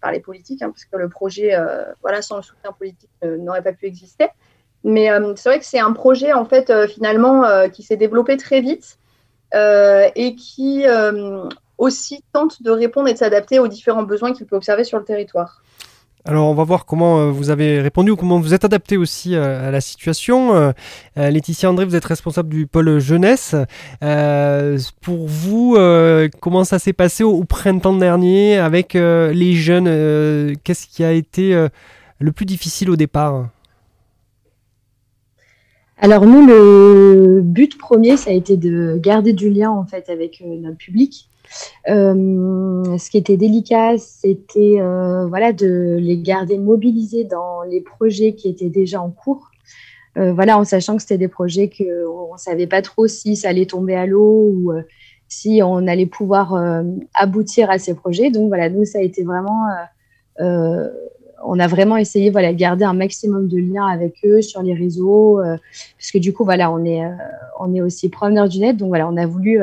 [0.00, 1.56] par les politiques, hein, parce que le projet,
[2.02, 4.28] voilà, sans le soutien politique, n'aurait pas pu exister.
[4.84, 8.98] Mais c'est vrai que c'est un projet en fait finalement qui s'est développé très vite
[9.54, 10.84] et qui
[11.78, 15.04] aussi tente de répondre et de s'adapter aux différents besoins qu'il peut observer sur le
[15.04, 15.62] territoire.
[16.24, 19.34] Alors on va voir comment euh, vous avez répondu ou comment vous êtes adapté aussi
[19.34, 20.54] euh, à la situation.
[20.54, 20.72] Euh,
[21.16, 23.54] Laetitia André, vous êtes responsable du pôle jeunesse.
[25.00, 25.76] pour vous,
[26.40, 31.68] comment ça s'est passé au, printemps dernier avec les jeunes Qu'est-ce qui a été
[32.18, 33.48] le plus difficile au départ?
[35.98, 40.42] Alors nous, le but premier, ça a été de garder du lien en fait avec
[40.44, 41.27] notre public.
[41.88, 48.34] Euh, ce qui était délicat, c'était euh, voilà, de les garder mobilisés dans les projets
[48.34, 49.50] qui étaient déjà en cours.
[50.16, 53.50] Euh, voilà, en sachant que c'était des projets qu'on ne savait pas trop si ça
[53.50, 54.72] allait tomber à l'eau ou
[55.28, 56.56] si on allait pouvoir
[57.14, 58.30] aboutir à ces projets.
[58.30, 59.66] Donc voilà, nous, ça a été vraiment
[61.44, 64.74] on a vraiment essayé voilà, de garder un maximum de liens avec eux sur les
[64.74, 67.02] réseaux, parce que du coup, voilà, on est,
[67.60, 69.60] on est aussi promeneur du net, donc voilà, on a voulu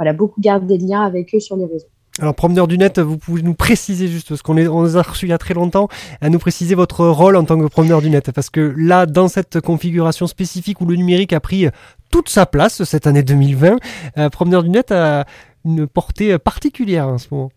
[0.00, 1.86] voilà, beaucoup garder des liens avec eux sur les réseaux.
[2.20, 5.26] Alors, promeneur du net, vous pouvez nous préciser juste, parce qu'on on les a reçus
[5.26, 5.88] il y a très longtemps,
[6.22, 8.32] à nous préciser votre rôle en tant que promeneur du net.
[8.32, 11.66] Parce que là, dans cette configuration spécifique où le numérique a pris
[12.10, 13.76] toute sa place cette année 2020,
[14.16, 15.26] euh, promeneur du net a
[15.66, 17.50] une portée particulière en ce moment.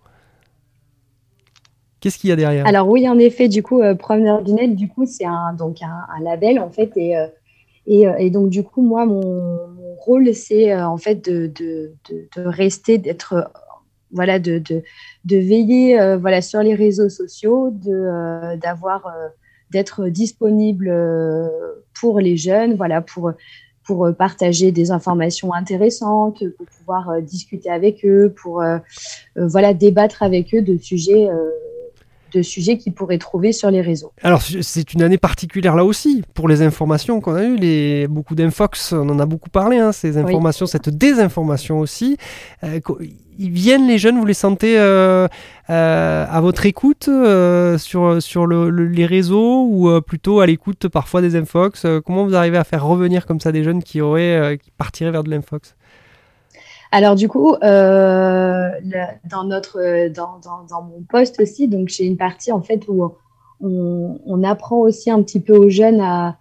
[2.01, 2.67] Qu'est-ce qu'il y a derrière?
[2.67, 5.77] Alors oui, en effet, du coup, euh, promeneur du net, du coup, c'est un, donc
[5.81, 7.27] un, label en fait, et, euh,
[7.85, 9.59] et, donc du coup, moi, mon,
[9.97, 11.93] rôle, c'est euh, en fait de,
[12.35, 13.49] rester, d'être,
[14.11, 14.61] voilà, de,
[15.25, 19.07] veiller euh, voilà, sur les réseaux sociaux, euh, d'avoir,
[19.71, 20.93] d'être disponible
[21.99, 23.31] pour les jeunes, voilà, pour,
[23.85, 28.63] pour partager des informations intéressantes, pour pouvoir discuter avec eux, pour
[29.35, 31.29] voilà, débattre avec eux de sujets
[32.33, 34.11] de sujets qu'ils pourraient trouver sur les réseaux.
[34.21, 38.35] Alors c'est une année particulière là aussi pour les informations qu'on a eues, les, beaucoup
[38.35, 42.17] d'infox, on en a beaucoup parlé, hein, ces informations, cette désinformation aussi.
[42.63, 42.79] Euh,
[43.39, 45.27] ils viennent les jeunes, vous les sentez euh,
[45.69, 47.09] euh, à votre écoute
[47.77, 51.85] sur, sur les réseaux ou plutôt à l'écoute parfois des infox?
[52.05, 55.23] Comment vous arrivez à faire revenir comme ça des jeunes qui, auraient, qui partiraient vers
[55.23, 55.75] de l'infox?
[56.93, 58.69] Alors du coup, euh,
[59.27, 60.39] dans notre, dans,
[60.69, 63.15] dans, mon poste aussi, donc j'ai une partie en fait où
[63.59, 66.37] on, apprend aussi un petit peu aux jeunes à,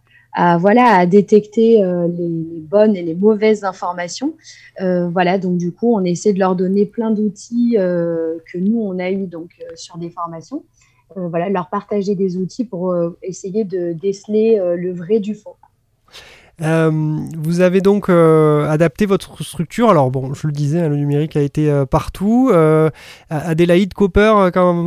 [0.59, 4.34] voilà à détecter euh, les, bonnes et les mauvaises informations.
[4.82, 8.98] Euh, voilà, donc du coup, on essaie de leur donner plein d'outils que nous on
[8.98, 10.64] a eu donc sur des formations.
[11.16, 15.57] voilà, leur partager des outils pour essayer de déceler le vrai du faux.
[16.61, 16.90] Euh,
[17.36, 19.90] vous avez donc euh, adapté votre structure.
[19.90, 22.53] Alors bon, je le disais, hein, le numérique a été euh, partout.
[23.30, 24.84] Adélaïde Cooper, quand,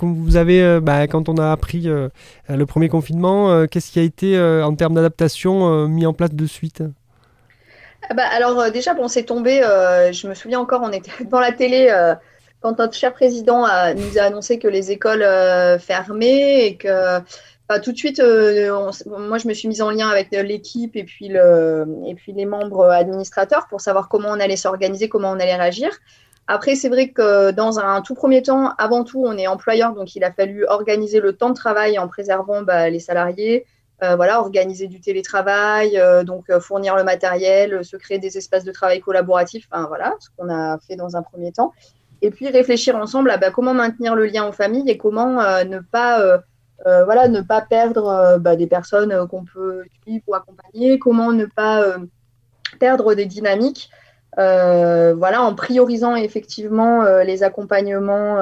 [0.00, 1.88] vous avez, bah, quand on a appris
[2.48, 6.82] le premier confinement, qu'est-ce qui a été en termes d'adaptation mis en place de suite?
[8.10, 9.60] Ah bah, alors déjà, bon, c'est tombé.
[10.12, 11.92] je me souviens encore, on était devant la télé
[12.60, 13.66] quand notre cher président
[13.96, 15.26] nous a annoncé que les écoles
[15.80, 17.20] fermaient et que
[17.82, 18.70] tout de suite, euh,
[19.06, 22.46] moi, je me suis mise en lien avec l'équipe et, puis le, et puis les
[22.46, 25.90] membres administrateurs pour savoir comment on allait s'organiser, comment on allait réagir.
[26.46, 30.16] Après, c'est vrai que dans un tout premier temps, avant tout, on est employeur, donc
[30.16, 33.66] il a fallu organiser le temps de travail en préservant bah, les salariés,
[34.02, 38.72] euh, voilà, organiser du télétravail, euh, donc fournir le matériel, se créer des espaces de
[38.72, 41.74] travail collaboratifs, enfin voilà, ce qu'on a fait dans un premier temps.
[42.22, 45.80] Et puis réfléchir ensemble à bah, comment maintenir le lien en famille et comment ne
[45.80, 46.40] pas
[46.86, 50.98] euh, voilà, ne pas perdre euh, bah, des personnes euh, qu'on peut suivre ou accompagner,
[50.98, 51.84] comment ne pas
[52.78, 53.90] perdre des dynamiques,
[54.36, 58.36] voilà, en priorisant effectivement les accompagnements,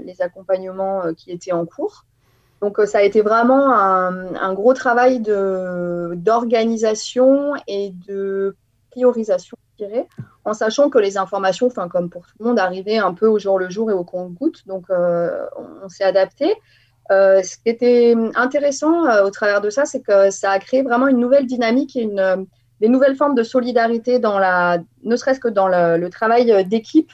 [0.00, 2.04] les accompagnements qui étaient en cours.
[2.60, 8.54] Donc ça a été vraiment un, gros travail d'organisation et de
[8.90, 9.56] priorisation,
[10.44, 13.58] en sachant que les informations, comme pour tout le monde, arrivaient un peu au jour
[13.58, 14.68] le jour et au compte-goutte.
[14.68, 16.54] Donc on s'est adapté.
[17.10, 20.82] Euh, ce qui était intéressant euh, au travers de ça, c'est que ça a créé
[20.82, 22.36] vraiment une nouvelle dynamique et euh,
[22.80, 27.10] des nouvelles formes de solidarité, dans la, ne serait-ce que dans le, travail d'équipe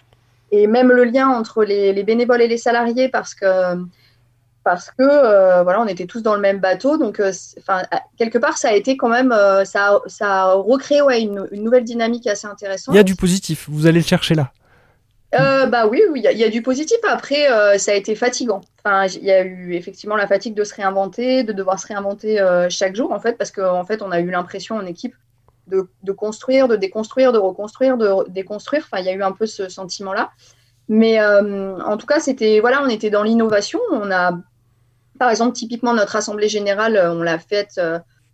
[0.52, 3.46] et même le lien entre les, bénévoles et les salariés, parce que,
[4.64, 6.96] parce que voilà, on était tous dans le même bateau.
[6.96, 7.22] Donc,
[8.16, 9.34] quelque part, ça a été quand même,
[9.64, 12.94] ça, ça a recréé ouais, une nouvelle dynamique assez intéressante.
[12.94, 14.50] Il y a du positif, vous allez le chercher là.
[15.38, 16.98] Euh, bah oui, il y, a du positif.
[17.08, 18.62] Après, euh, ça a été fatigant.
[18.84, 22.40] Enfin, il y a eu effectivement la fatigue de se réinventer, de devoir se réinventer
[22.40, 25.14] euh, chaque jour, en fait, parce qu'en fait, on a eu l'impression en équipe
[25.68, 28.82] de, construire, de déconstruire, de reconstruire, de déconstruire.
[28.84, 30.32] Enfin, il y a eu un peu ce sentiment-là.
[30.88, 33.78] Mais en tout cas, c'était voilà, on était dans l'innovation.
[33.92, 34.32] On a,
[35.20, 37.80] par exemple, typiquement notre assemblée générale, on l'a faite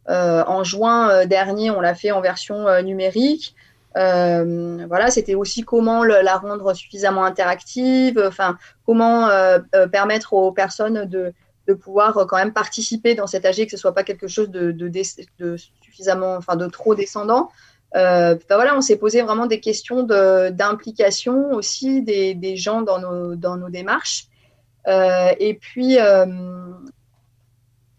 [0.09, 3.55] en juin dernier, on l'a fait en version numérique.
[3.97, 9.29] Voilà, c'était aussi comment la rendre suffisamment interactive, enfin comment
[9.93, 11.33] permettre aux personnes de,
[11.67, 14.71] de pouvoir quand même participer dans cet AG, que ce soit pas quelque chose de,
[14.73, 17.51] de, suffisamment, enfin de trop descendant.
[17.95, 23.35] Ben voilà, on s'est posé vraiment des questions d'implication aussi des, des, gens dans nos,
[23.35, 24.27] dans nos démarches.
[24.87, 25.97] et puis,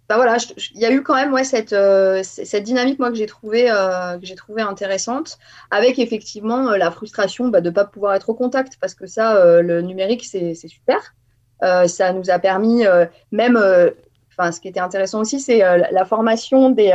[0.10, 0.38] bah voilà,
[0.74, 3.70] il y a eu quand même ouais, cette, euh, cette dynamique moi que j'ai trouvé
[3.70, 5.38] euh, trouvé intéressante,
[5.70, 9.06] avec effectivement euh, la frustration bah, de ne pas pouvoir être au contact, parce que
[9.06, 11.14] ça, le numérique, c'est super.
[11.62, 12.86] ça nous a permis
[13.32, 13.58] même,
[14.32, 16.94] enfin, ce qui était intéressant aussi, c'est la formation des,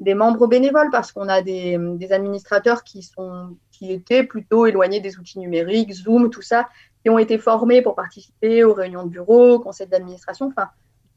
[0.00, 5.00] des membres bénévoles, parce qu'on a des, des, administrateurs qui sont qui étaient plutôt éloignés
[5.00, 6.68] des outils numériques, Zoom, tout ça,
[7.02, 10.46] qui ont été formés pour participer aux réunions de bureau, au conseil d'administration.
[10.46, 10.70] Enfin,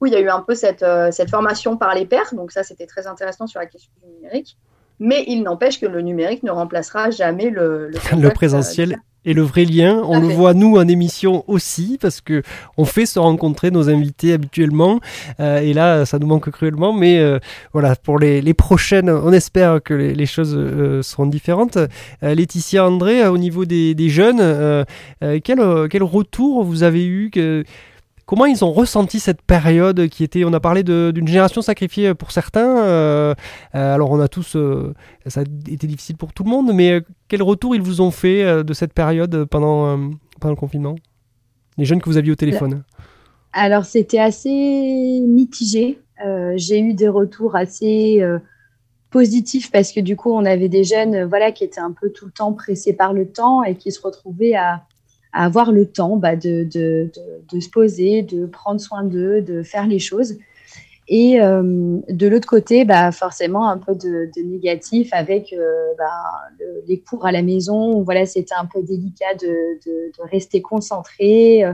[0.05, 2.33] il y a eu un peu cette, euh, cette formation par les pairs.
[2.33, 4.57] Donc ça, c'était très intéressant sur la question du numérique.
[4.99, 8.93] Mais il n'empêche que le numérique ne remplacera jamais le, le, le présentiel.
[8.93, 12.41] Euh, et le vrai lien, on le voit nous en émission aussi parce que
[12.77, 15.01] on fait se rencontrer nos invités habituellement
[15.41, 17.21] euh, et là ça nous manque cruellement mais
[17.73, 20.57] voilà pour les, les, prochaines on espère que les, les choses
[21.05, 21.77] seront différentes.
[22.21, 24.85] Laetitia André au niveau des, des jeunes
[25.19, 27.65] quel, quel retour vous avez eu que
[28.29, 32.31] Comment ils ont ressenti cette période qui était, on a parlé d'une génération sacrifiée pour
[32.31, 32.77] certains.
[32.83, 33.33] Euh,
[33.73, 34.93] euh, alors on a tous, euh,
[35.25, 38.63] ça a été difficile pour tout le monde, mais quel retour ils vous ont fait
[38.63, 40.93] de cette période pendant, pendant le confinement?
[41.79, 42.83] Les jeunes que vous aviez au téléphone
[43.51, 45.99] Alors c'était assez mitigé.
[46.55, 48.21] J'ai eu des retours assez
[49.09, 52.27] positifs parce que du coup on avait des jeunes voilà, qui étaient un peu tout
[52.27, 54.83] le temps pressés par le temps et qui se retrouvaient à
[55.33, 57.11] avoir le temps bah, de, de,
[57.51, 60.37] de, se poser, de prendre soin d'eux, de faire les choses.
[61.11, 66.05] Et euh, de l'autre côté, bah, forcément, un peu de, négatif avec euh, bah,
[66.87, 68.03] les cours à la maison.
[68.03, 71.73] Voilà, c'était un peu délicat de, rester concentré, euh,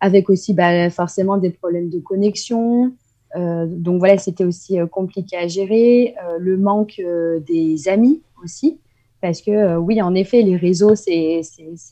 [0.00, 2.92] avec aussi bah, forcément des problèmes de connexion.
[3.36, 6.14] donc voilà, c'était aussi compliqué à gérer.
[6.38, 7.00] le manque
[7.46, 8.78] des amis aussi.
[9.24, 11.40] Parce que euh, oui, en effet, les réseaux, c'est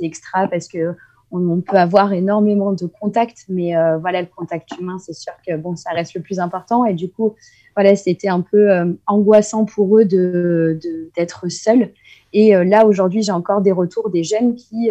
[0.00, 0.94] extra parce que
[1.30, 5.56] on, peut avoir énormément de contacts, mais euh, voilà, le contact humain, c'est sûr que
[5.56, 6.84] bon, ça reste le plus important.
[6.84, 7.34] Et du coup,
[7.74, 11.88] voilà, c'était un peu euh, angoissant pour eux d'être de, seuls.
[12.34, 14.90] Et là, aujourd'hui, j'ai encore des retours des jeunes qui,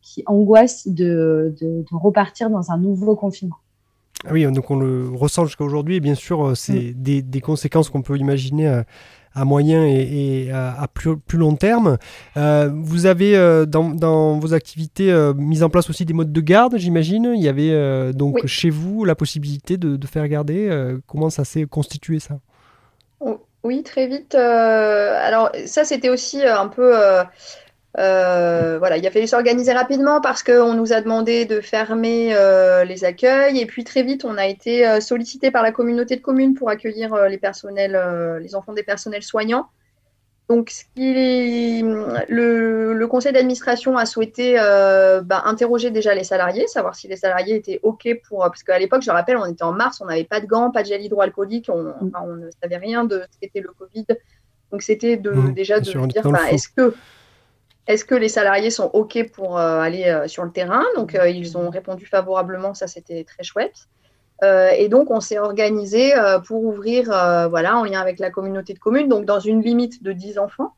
[0.00, 3.56] qui angoissent de, de, repartir dans un nouveau confinement.
[4.24, 7.02] Ah oui, donc on le ressent jusqu'à aujourd'hui, et bien sûr, c'est mm.
[7.02, 8.82] des, des, conséquences qu'on peut imaginer
[9.34, 11.98] à moyen et, à, plus, plus, long terme.
[12.36, 16.32] Euh, vous avez euh, dans, dans, vos activités euh, mis en place aussi des modes
[16.32, 17.32] de garde, j'imagine.
[17.34, 20.96] Il y avait donc chez vous la possibilité de, de faire garder.
[21.06, 22.38] comment ça s'est constitué ça?
[23.64, 24.34] Oui, très vite.
[24.34, 26.94] alors ça, c'était aussi un peu
[27.98, 32.84] euh, voilà, il a fallu s'organiser rapidement parce qu'on nous a demandé de fermer euh,
[32.84, 36.22] les accueils et puis très vite on a été euh, sollicité par la communauté de
[36.22, 39.66] communes pour accueillir les personnels, les enfants des personnels soignants.
[40.48, 47.08] Donc, ce le, le, conseil d'administration a souhaité bah, interroger déjà les salariés, savoir si
[47.08, 48.40] les salariés étaient OK pour.
[48.40, 50.82] Parce qu'à l'époque, je rappelle, on était en mars, on n'avait pas de gants, pas
[50.82, 54.04] de gel hydroalcoolique, on, on ne savait rien de ce qu'était le Covid.
[54.72, 56.92] Donc, c'était de, mmh, déjà de dire bah, est-ce que
[57.86, 60.84] est-ce que les salariés sont OK pour euh, aller euh, sur le terrain?
[60.96, 63.88] Donc, euh, ils ont répondu favorablement, ça c'était très chouette.
[64.42, 66.14] et donc, on s'est organisé
[66.46, 67.04] pour ouvrir,
[67.48, 70.72] voilà, en lien avec la communauté de communes, donc dans une limite de 10 enfants.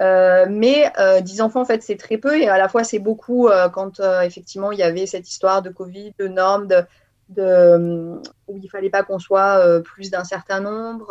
[0.00, 4.00] mais 10 enfants, en fait, c'est très peu et à la fois, c'est beaucoup quand
[4.22, 6.80] effectivement il y avait cette histoire de Covid, de normes, de,
[7.28, 8.18] de,
[8.48, 11.08] où il fallait pas qu'on soit plus d'un certain nombre.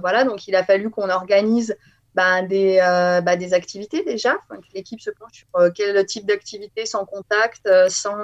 [0.00, 1.76] voilà, donc il a fallu qu'on organise
[2.16, 6.24] bah, des, euh, bah, des activités déjà, que l'équipe se penche sur euh, quel type
[6.24, 8.16] d'activité sans contact, euh, sans,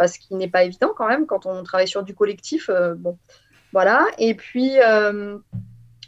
[0.00, 2.70] ce qui n'est pas évident quand même quand on travaille sur du collectif.
[3.72, 4.06] voilà.
[4.18, 4.76] Et puis,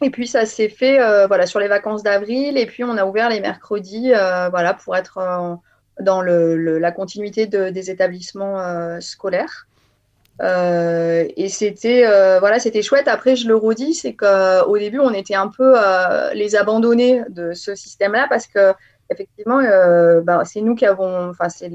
[0.00, 3.28] et puis ça s'est fait voilà, sur les vacances d'avril, et puis on a ouvert
[3.28, 4.10] les mercredis
[4.50, 5.58] voilà, pour être
[6.00, 9.67] dans le, la continuité de, des établissements scolaires.
[10.40, 13.08] Euh, et c'était euh, voilà, c'était chouette.
[13.08, 17.52] Après, je le redis, c'est qu'au début, on était un peu euh, les abandonnés de
[17.52, 18.72] ce système-là parce que
[19.10, 19.60] effectivement,
[20.22, 21.72] bah, c'est nous qui avons, enfin, c'est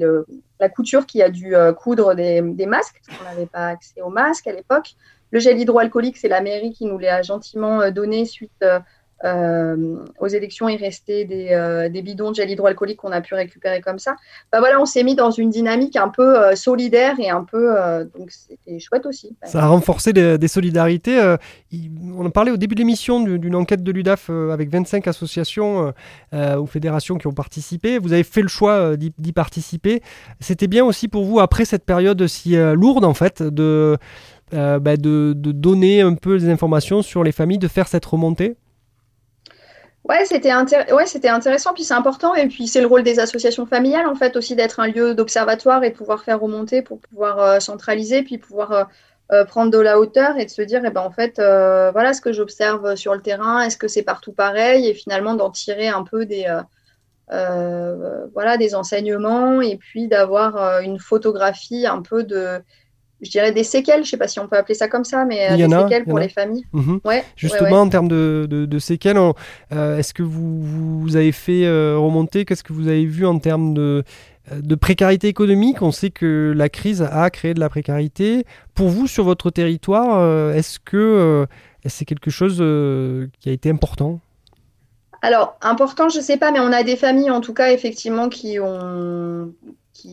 [0.60, 4.46] la couture qui a dû coudre des, masques parce qu'on n'avait pas accès aux masques
[4.48, 4.94] à l'époque.
[5.32, 8.64] Le gel hydroalcoolique, c'est la mairie qui nous l'a gentiment donné suite
[9.24, 13.36] euh, aux élections, il restait des, euh, des, bidons de gel hydroalcoolique qu'on a pu
[13.36, 14.16] récupérer comme ça.
[14.52, 17.74] Bah voilà, on s'est mis dans une dynamique un peu euh, solidaire et un peu.
[18.18, 19.36] donc c'était chouette aussi.
[19.44, 21.36] Ça a renforcé des, solidarités.
[22.16, 25.94] on a parlé au début de l'émission d'une enquête de l'UDAF avec 25 associations
[26.34, 28.00] ou fédérations qui ont participé.
[28.00, 30.02] Vous avez fait le choix d'y participer.
[30.40, 33.98] C'était bien aussi pour vous, après cette période si lourde en fait, de.
[34.52, 38.56] Bah de, de, donner un peu des informations sur les familles, de faire cette remontée?
[40.04, 44.16] Ouais, c'était intéressant, puis c'est important, et puis c'est le rôle des associations familiales en
[44.16, 48.38] fait aussi d'être un lieu d'observatoire et pouvoir faire remonter pour pouvoir euh, centraliser, puis
[48.38, 48.84] pouvoir euh,
[49.32, 52.20] euh, prendre de la hauteur et de se dire, eh ben en fait, voilà ce
[52.20, 56.04] que j'observe sur le terrain, est-ce que c'est partout pareil, et finalement d'en tirer un
[56.04, 56.46] peu des
[57.30, 62.62] voilà des enseignements, et puis d'avoir une photographie un peu de
[63.24, 65.26] je dirais des séquelles, je ne sais pas si on peut appeler ça comme ça,
[65.26, 66.66] mais euh, des séquelles pour les familles.
[66.74, 67.00] Mhm.
[67.06, 70.62] Ouais, Justement, en termes de, de, séquelles, euh, est-ce que vous,
[71.02, 74.04] vous, avez fait euh, remonter, qu'est-ce que vous avez vu en termes de,
[74.56, 75.82] de précarité économique?
[75.82, 78.46] On sait que la crise a créé de la précarité.
[78.76, 81.48] Pour vous, sur votre territoire, est-ce que
[81.86, 82.58] c'est quelque chose
[83.40, 84.20] qui a été important?
[85.22, 88.28] Alors, important, je ne sais pas, mais on a des familles, en tout cas, effectivement,
[88.28, 89.54] qui ont,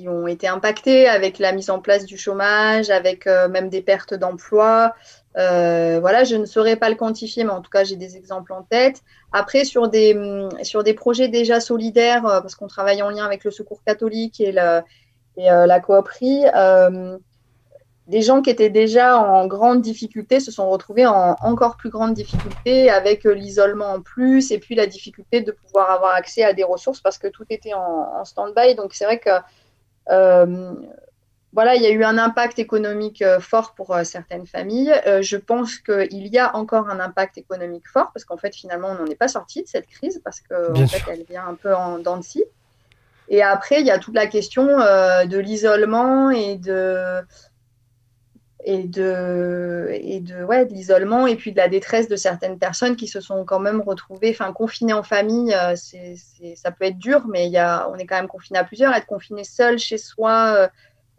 [0.08, 4.14] ont été impactés avec la mise en place du chômage, avec euh, même des pertes
[4.14, 4.94] d'emploi.
[5.36, 8.52] Euh, voilà, je ne saurais pas le quantifier, mais en tout cas, j'ai des exemples
[8.52, 9.02] en tête.
[9.32, 13.24] Après, sur des, mm, sur des projets déjà solidaires, euh, parce qu'on travaille en lien
[13.24, 14.80] avec le Secours catholique et, le,
[15.36, 16.44] et la cooprie,
[18.10, 22.12] des gens qui étaient déjà en grande difficulté se sont retrouvés en encore plus grande
[22.12, 26.64] difficulté avec l'isolement en plus et puis la difficulté de pouvoir avoir accès à des
[26.64, 28.74] ressources parce que tout était en, stand-by.
[28.74, 29.38] Donc, c'est vrai que euh,
[31.52, 34.94] voilà, il y a eu un impact économique euh, fort pour euh, certaines familles.
[35.20, 39.02] je pense qu'il y a encore un impact économique fort parce qu'en fait, finalement, on
[39.02, 41.98] n'en est pas sorti de cette crise parce qu'en fait, elle vient un peu en
[41.98, 42.44] dents de scie.
[43.28, 47.20] Et après, il y a toute la question de l'isolement et de,
[48.64, 52.96] et de, et de, ouais, de l'isolement et puis de la détresse de certaines personnes
[52.96, 55.54] qui se sont quand même retrouvées, enfin, confinées en famille.
[55.54, 56.16] Euh, c'est,
[56.56, 58.92] ça peut être dur, mais il y a, on est quand même confiné à plusieurs.
[58.92, 60.68] Être confiné seul chez soi euh,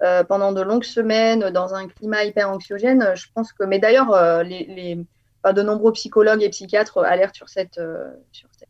[0.04, 3.64] euh, pendant de longues semaines dans un climat hyper anxiogène, je pense que.
[3.64, 5.06] Mais d'ailleurs, les, les
[5.52, 7.82] de nombreux psychologues et psychiatres alertent sur cette,
[8.32, 8.68] sur cette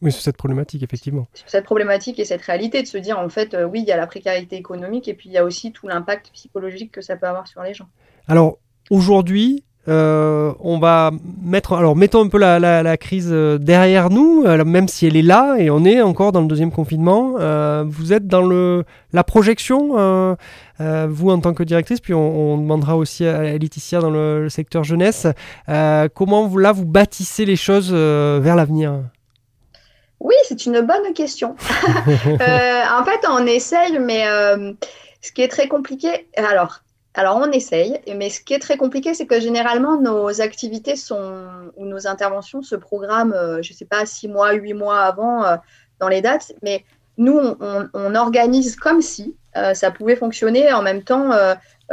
[0.00, 1.28] oui, sur cette problématique, effectivement.
[1.32, 3.96] Sur cette problématique et cette réalité de se dire, en fait, oui, il y a
[3.96, 7.28] la précarité économique et puis il y a aussi tout l'impact psychologique que ça peut
[7.28, 7.88] avoir sur les gens.
[8.28, 8.58] Alors
[8.90, 11.10] aujourd'hui, euh, on va
[11.42, 15.56] mettre, alors mettons un peu la, crise euh, derrière nous, même si elle est là
[15.58, 17.34] et on est encore dans le deuxième confinement.
[17.40, 20.36] Euh, vous êtes dans le, la projection,
[20.78, 25.26] vous en tant que directrice, puis on, demandera aussi à Laetitia dans le, secteur jeunesse.
[26.14, 29.00] comment vous, là vous bâtissez les choses vers l'avenir?
[30.20, 31.56] Oui, c'est une bonne question.
[31.86, 34.24] en fait, on essaye, mais
[35.20, 36.82] ce qui est très compliqué, alors
[37.14, 41.70] alors on essaye, mais ce qui est très compliqué, c'est que généralement nos activités sont
[41.76, 45.44] ou nos interventions se programment, euh, je ne sais pas, six mois, huit mois avant
[45.44, 45.56] euh,
[46.00, 46.84] dans les dates, mais
[47.18, 50.72] nous on, organise comme si euh, ça pouvait fonctionner.
[50.72, 51.30] En même temps,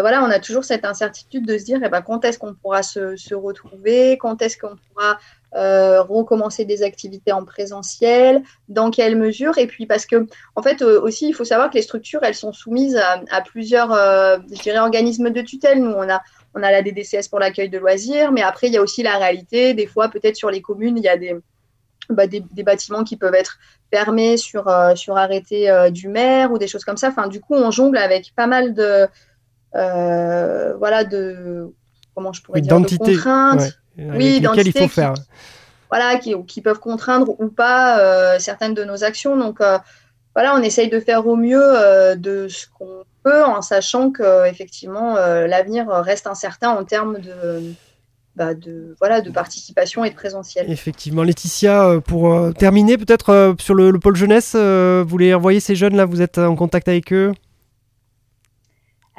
[0.01, 2.83] voilà, on a toujours cette incertitude de se dire, eh ben, quand est-ce qu'on pourra
[2.83, 5.19] se, retrouver, quand est-ce qu'on pourra
[5.55, 10.83] euh, recommencer des activités en présentiel, dans quelle mesure, et puis parce que en fait
[10.83, 14.61] euh, aussi il faut savoir que les structures elles sont soumises à, plusieurs, euh, je
[14.61, 15.81] dirais, organismes de tutelle.
[15.81, 16.21] Nous on a
[16.53, 19.17] on a la DDCS pour l'accueil de loisirs, mais après il y a aussi la
[19.17, 19.73] réalité.
[19.73, 21.35] Des fois peut-être sur les communes il y a des
[22.09, 23.57] bah, des, bâtiments qui peuvent être
[23.91, 27.09] fermés sur sur arrêté du maire ou des choses comme ça.
[27.09, 29.07] Enfin du coup on jongle avec pas mal de
[29.73, 31.73] voilà de
[32.15, 35.13] comment je pourrais dire de contraintes oui, dans il faut faire.
[35.89, 39.37] voilà, qui, qui, peuvent contraindre ou pas euh, certaines de nos actions.
[39.37, 39.77] Donc euh,
[40.35, 44.47] voilà, on essaye de faire au mieux euh, de ce qu'on peut en sachant que
[44.47, 47.73] effectivement l'avenir reste incertain en termes de,
[48.35, 50.71] bah, de, voilà, de participation et de présentiel.
[50.71, 51.23] Effectivement.
[51.23, 56.05] Laetitia, pour terminer, peut-être sur le, le, pôle jeunesse, vous voulez envoyer ces jeunes là,
[56.05, 57.33] vous êtes en contact avec eux?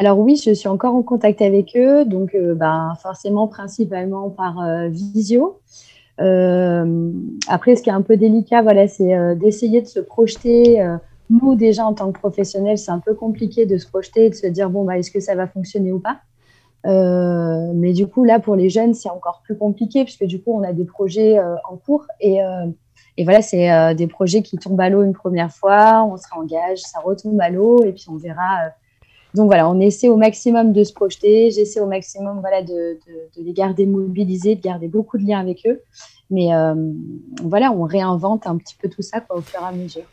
[0.00, 4.58] Alors oui, je suis encore en contact avec eux, donc euh, ben, forcément principalement par
[4.62, 5.60] euh, visio.
[6.22, 7.12] Euh,
[7.48, 10.82] après, ce qui est un peu délicat, voilà, c'est d'essayer de se projeter.
[11.28, 14.34] nous, déjà en tant que professionnels, c'est un peu compliqué de se projeter et de
[14.34, 16.20] se dire bon, bah, est-ce que ça va fonctionner ou pas?
[17.74, 20.62] Mais du coup, là, pour les jeunes, c'est encore plus compliqué puisque du coup, on
[20.62, 21.38] a des projets
[21.68, 22.38] en cours et,
[23.18, 26.78] et voilà, c'est des projets qui tombent à l'eau une première fois, on se réengage,
[26.78, 28.70] ça retombe à l'eau et puis on verra
[29.34, 31.50] donc voilà, on essaie au maximum de se projeter.
[31.50, 32.98] J'essaie au maximum voilà, de,
[33.36, 35.80] les garder mobilisés, de garder beaucoup de liens avec eux.
[36.30, 36.48] Mais
[37.42, 40.04] voilà, on réinvente un petit peu tout ça au fur et à mesure.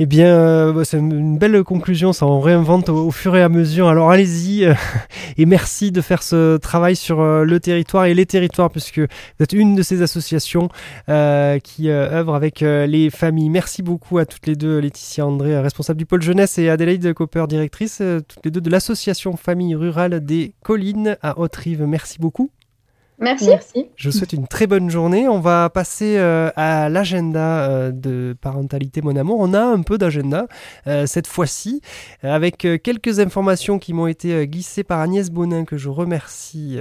[0.00, 3.48] Eh bien, euh, bah, c'est une belle conclusion, ça on réinvente au, fur et à
[3.48, 3.86] mesure.
[3.86, 4.74] Alors allez-y euh,
[5.38, 9.06] et merci de faire ce travail sur euh, le territoire et les territoires, puisque vous
[9.38, 10.68] êtes une de ces associations
[11.62, 13.50] qui œuvre avec les familles.
[13.50, 17.44] Merci beaucoup à toutes les deux, Laetitia André, responsable du pôle jeunesse, et Adélaïde Copper,
[17.48, 21.84] directrice, toutes les deux de l'association Famille Rurale des Collines à Haute-Rive.
[21.86, 22.50] Merci beaucoup.
[23.20, 23.48] Merci.
[23.94, 25.28] Je vous souhaite une très bonne journée.
[25.28, 29.36] On va passer euh, à l'agenda euh, de parentalité Mon Amour.
[29.38, 30.48] On a un peu d'agenda
[30.88, 31.80] euh, cette fois-ci,
[32.22, 36.78] avec quelques informations qui m'ont été glissées par Agnès Bonin, que je remercie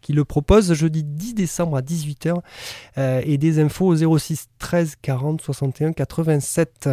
[0.00, 2.38] qui le propose jeudi 10 décembre à 18h.
[2.96, 6.88] et des infos au 06 13 40 61 87.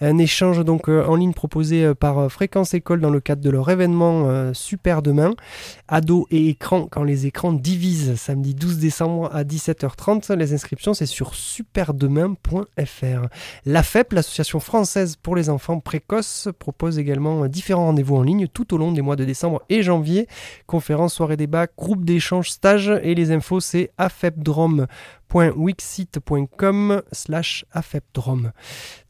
[0.00, 4.28] Un échange donc en ligne proposé par Fréquence École dans le cadre de leur événement
[4.28, 5.34] euh, Super Demain,
[5.88, 10.34] Ados et écran quand les écrans divisent, samedi 12 décembre à 17h30.
[10.34, 13.28] Les inscriptions, c'est sur superdemain.fr.
[13.66, 18.74] La FEP, l'association française pour les enfants précoces, propose également différents rendez-vous en ligne tout
[18.74, 20.26] au long des mois de décembre et janvier.
[20.66, 25.19] Conférences, soirées débat, groupe d'échange, stages et les infos, c'est afepdrome.fr
[27.12, 27.64] slash.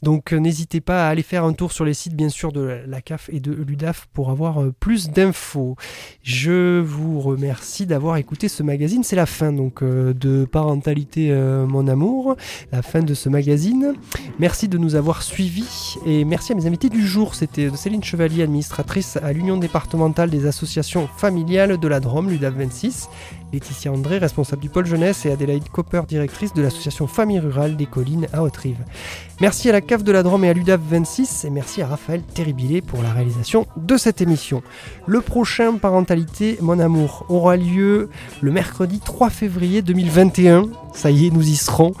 [0.01, 2.81] Donc euh, n'hésitez pas à aller faire un tour sur les sites bien sûr de
[2.87, 5.75] la CAF et de l'UDAF pour avoir euh, plus d'infos.
[6.23, 9.03] Je vous remercie d'avoir écouté ce magazine.
[9.03, 11.31] C'est la fin donc euh, de Parentalité
[11.67, 12.35] Mon Amour,
[12.71, 13.93] la fin de ce magazine.
[14.39, 17.35] Merci de nous avoir suivis et merci à mes invités du jour.
[17.35, 23.09] C'était Céline Chevalier, administratrice à l'Union départementale des associations familiales de la Drôme, l'UDAF 26
[23.53, 27.85] Laetitia André, responsable du pôle jeunesse, et Adélaïde Copper, directrice de l'association Famille Rurale des
[27.85, 28.83] Collines à Haute-Rive.
[29.39, 32.21] Merci à la CAF de la Drôme et à l'UDAF 26, et merci à Raphaël
[32.21, 34.61] Terribilé pour la réalisation de cette émission.
[35.07, 38.09] Le prochain Parentalité Mon Amour aura lieu
[38.41, 40.65] le mercredi 3 février 2021.
[40.93, 41.93] Ça y est, nous y serons.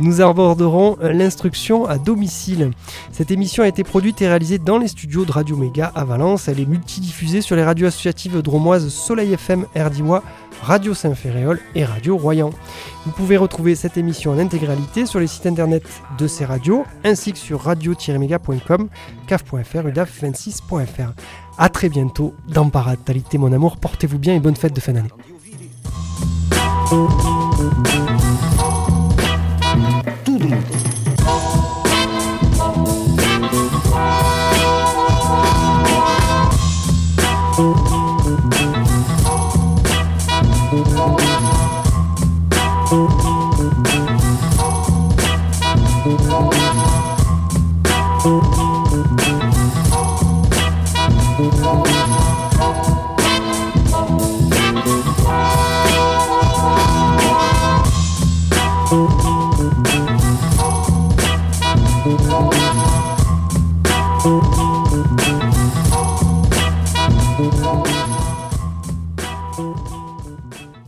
[0.00, 2.70] Nous aborderons l'instruction à domicile.
[3.12, 6.48] Cette émission a été produite et réalisée dans les studios de Radio Méga à Valence.
[6.48, 10.22] Elle est multidiffusée sur les radios associatives dromoises Soleil FM, RDIWA,
[10.62, 12.50] Radio Saint-Ferréol et Radio Royan.
[13.04, 15.82] Vous pouvez retrouver cette émission en intégralité sur les sites internet
[16.18, 18.88] de ces radios ainsi que sur radio-méga.com,
[19.26, 21.12] caf.fr, udaf26.fr.
[21.58, 25.08] A très bientôt dans Paratalité mon amour, portez-vous bien et bonne fête de fin d'année.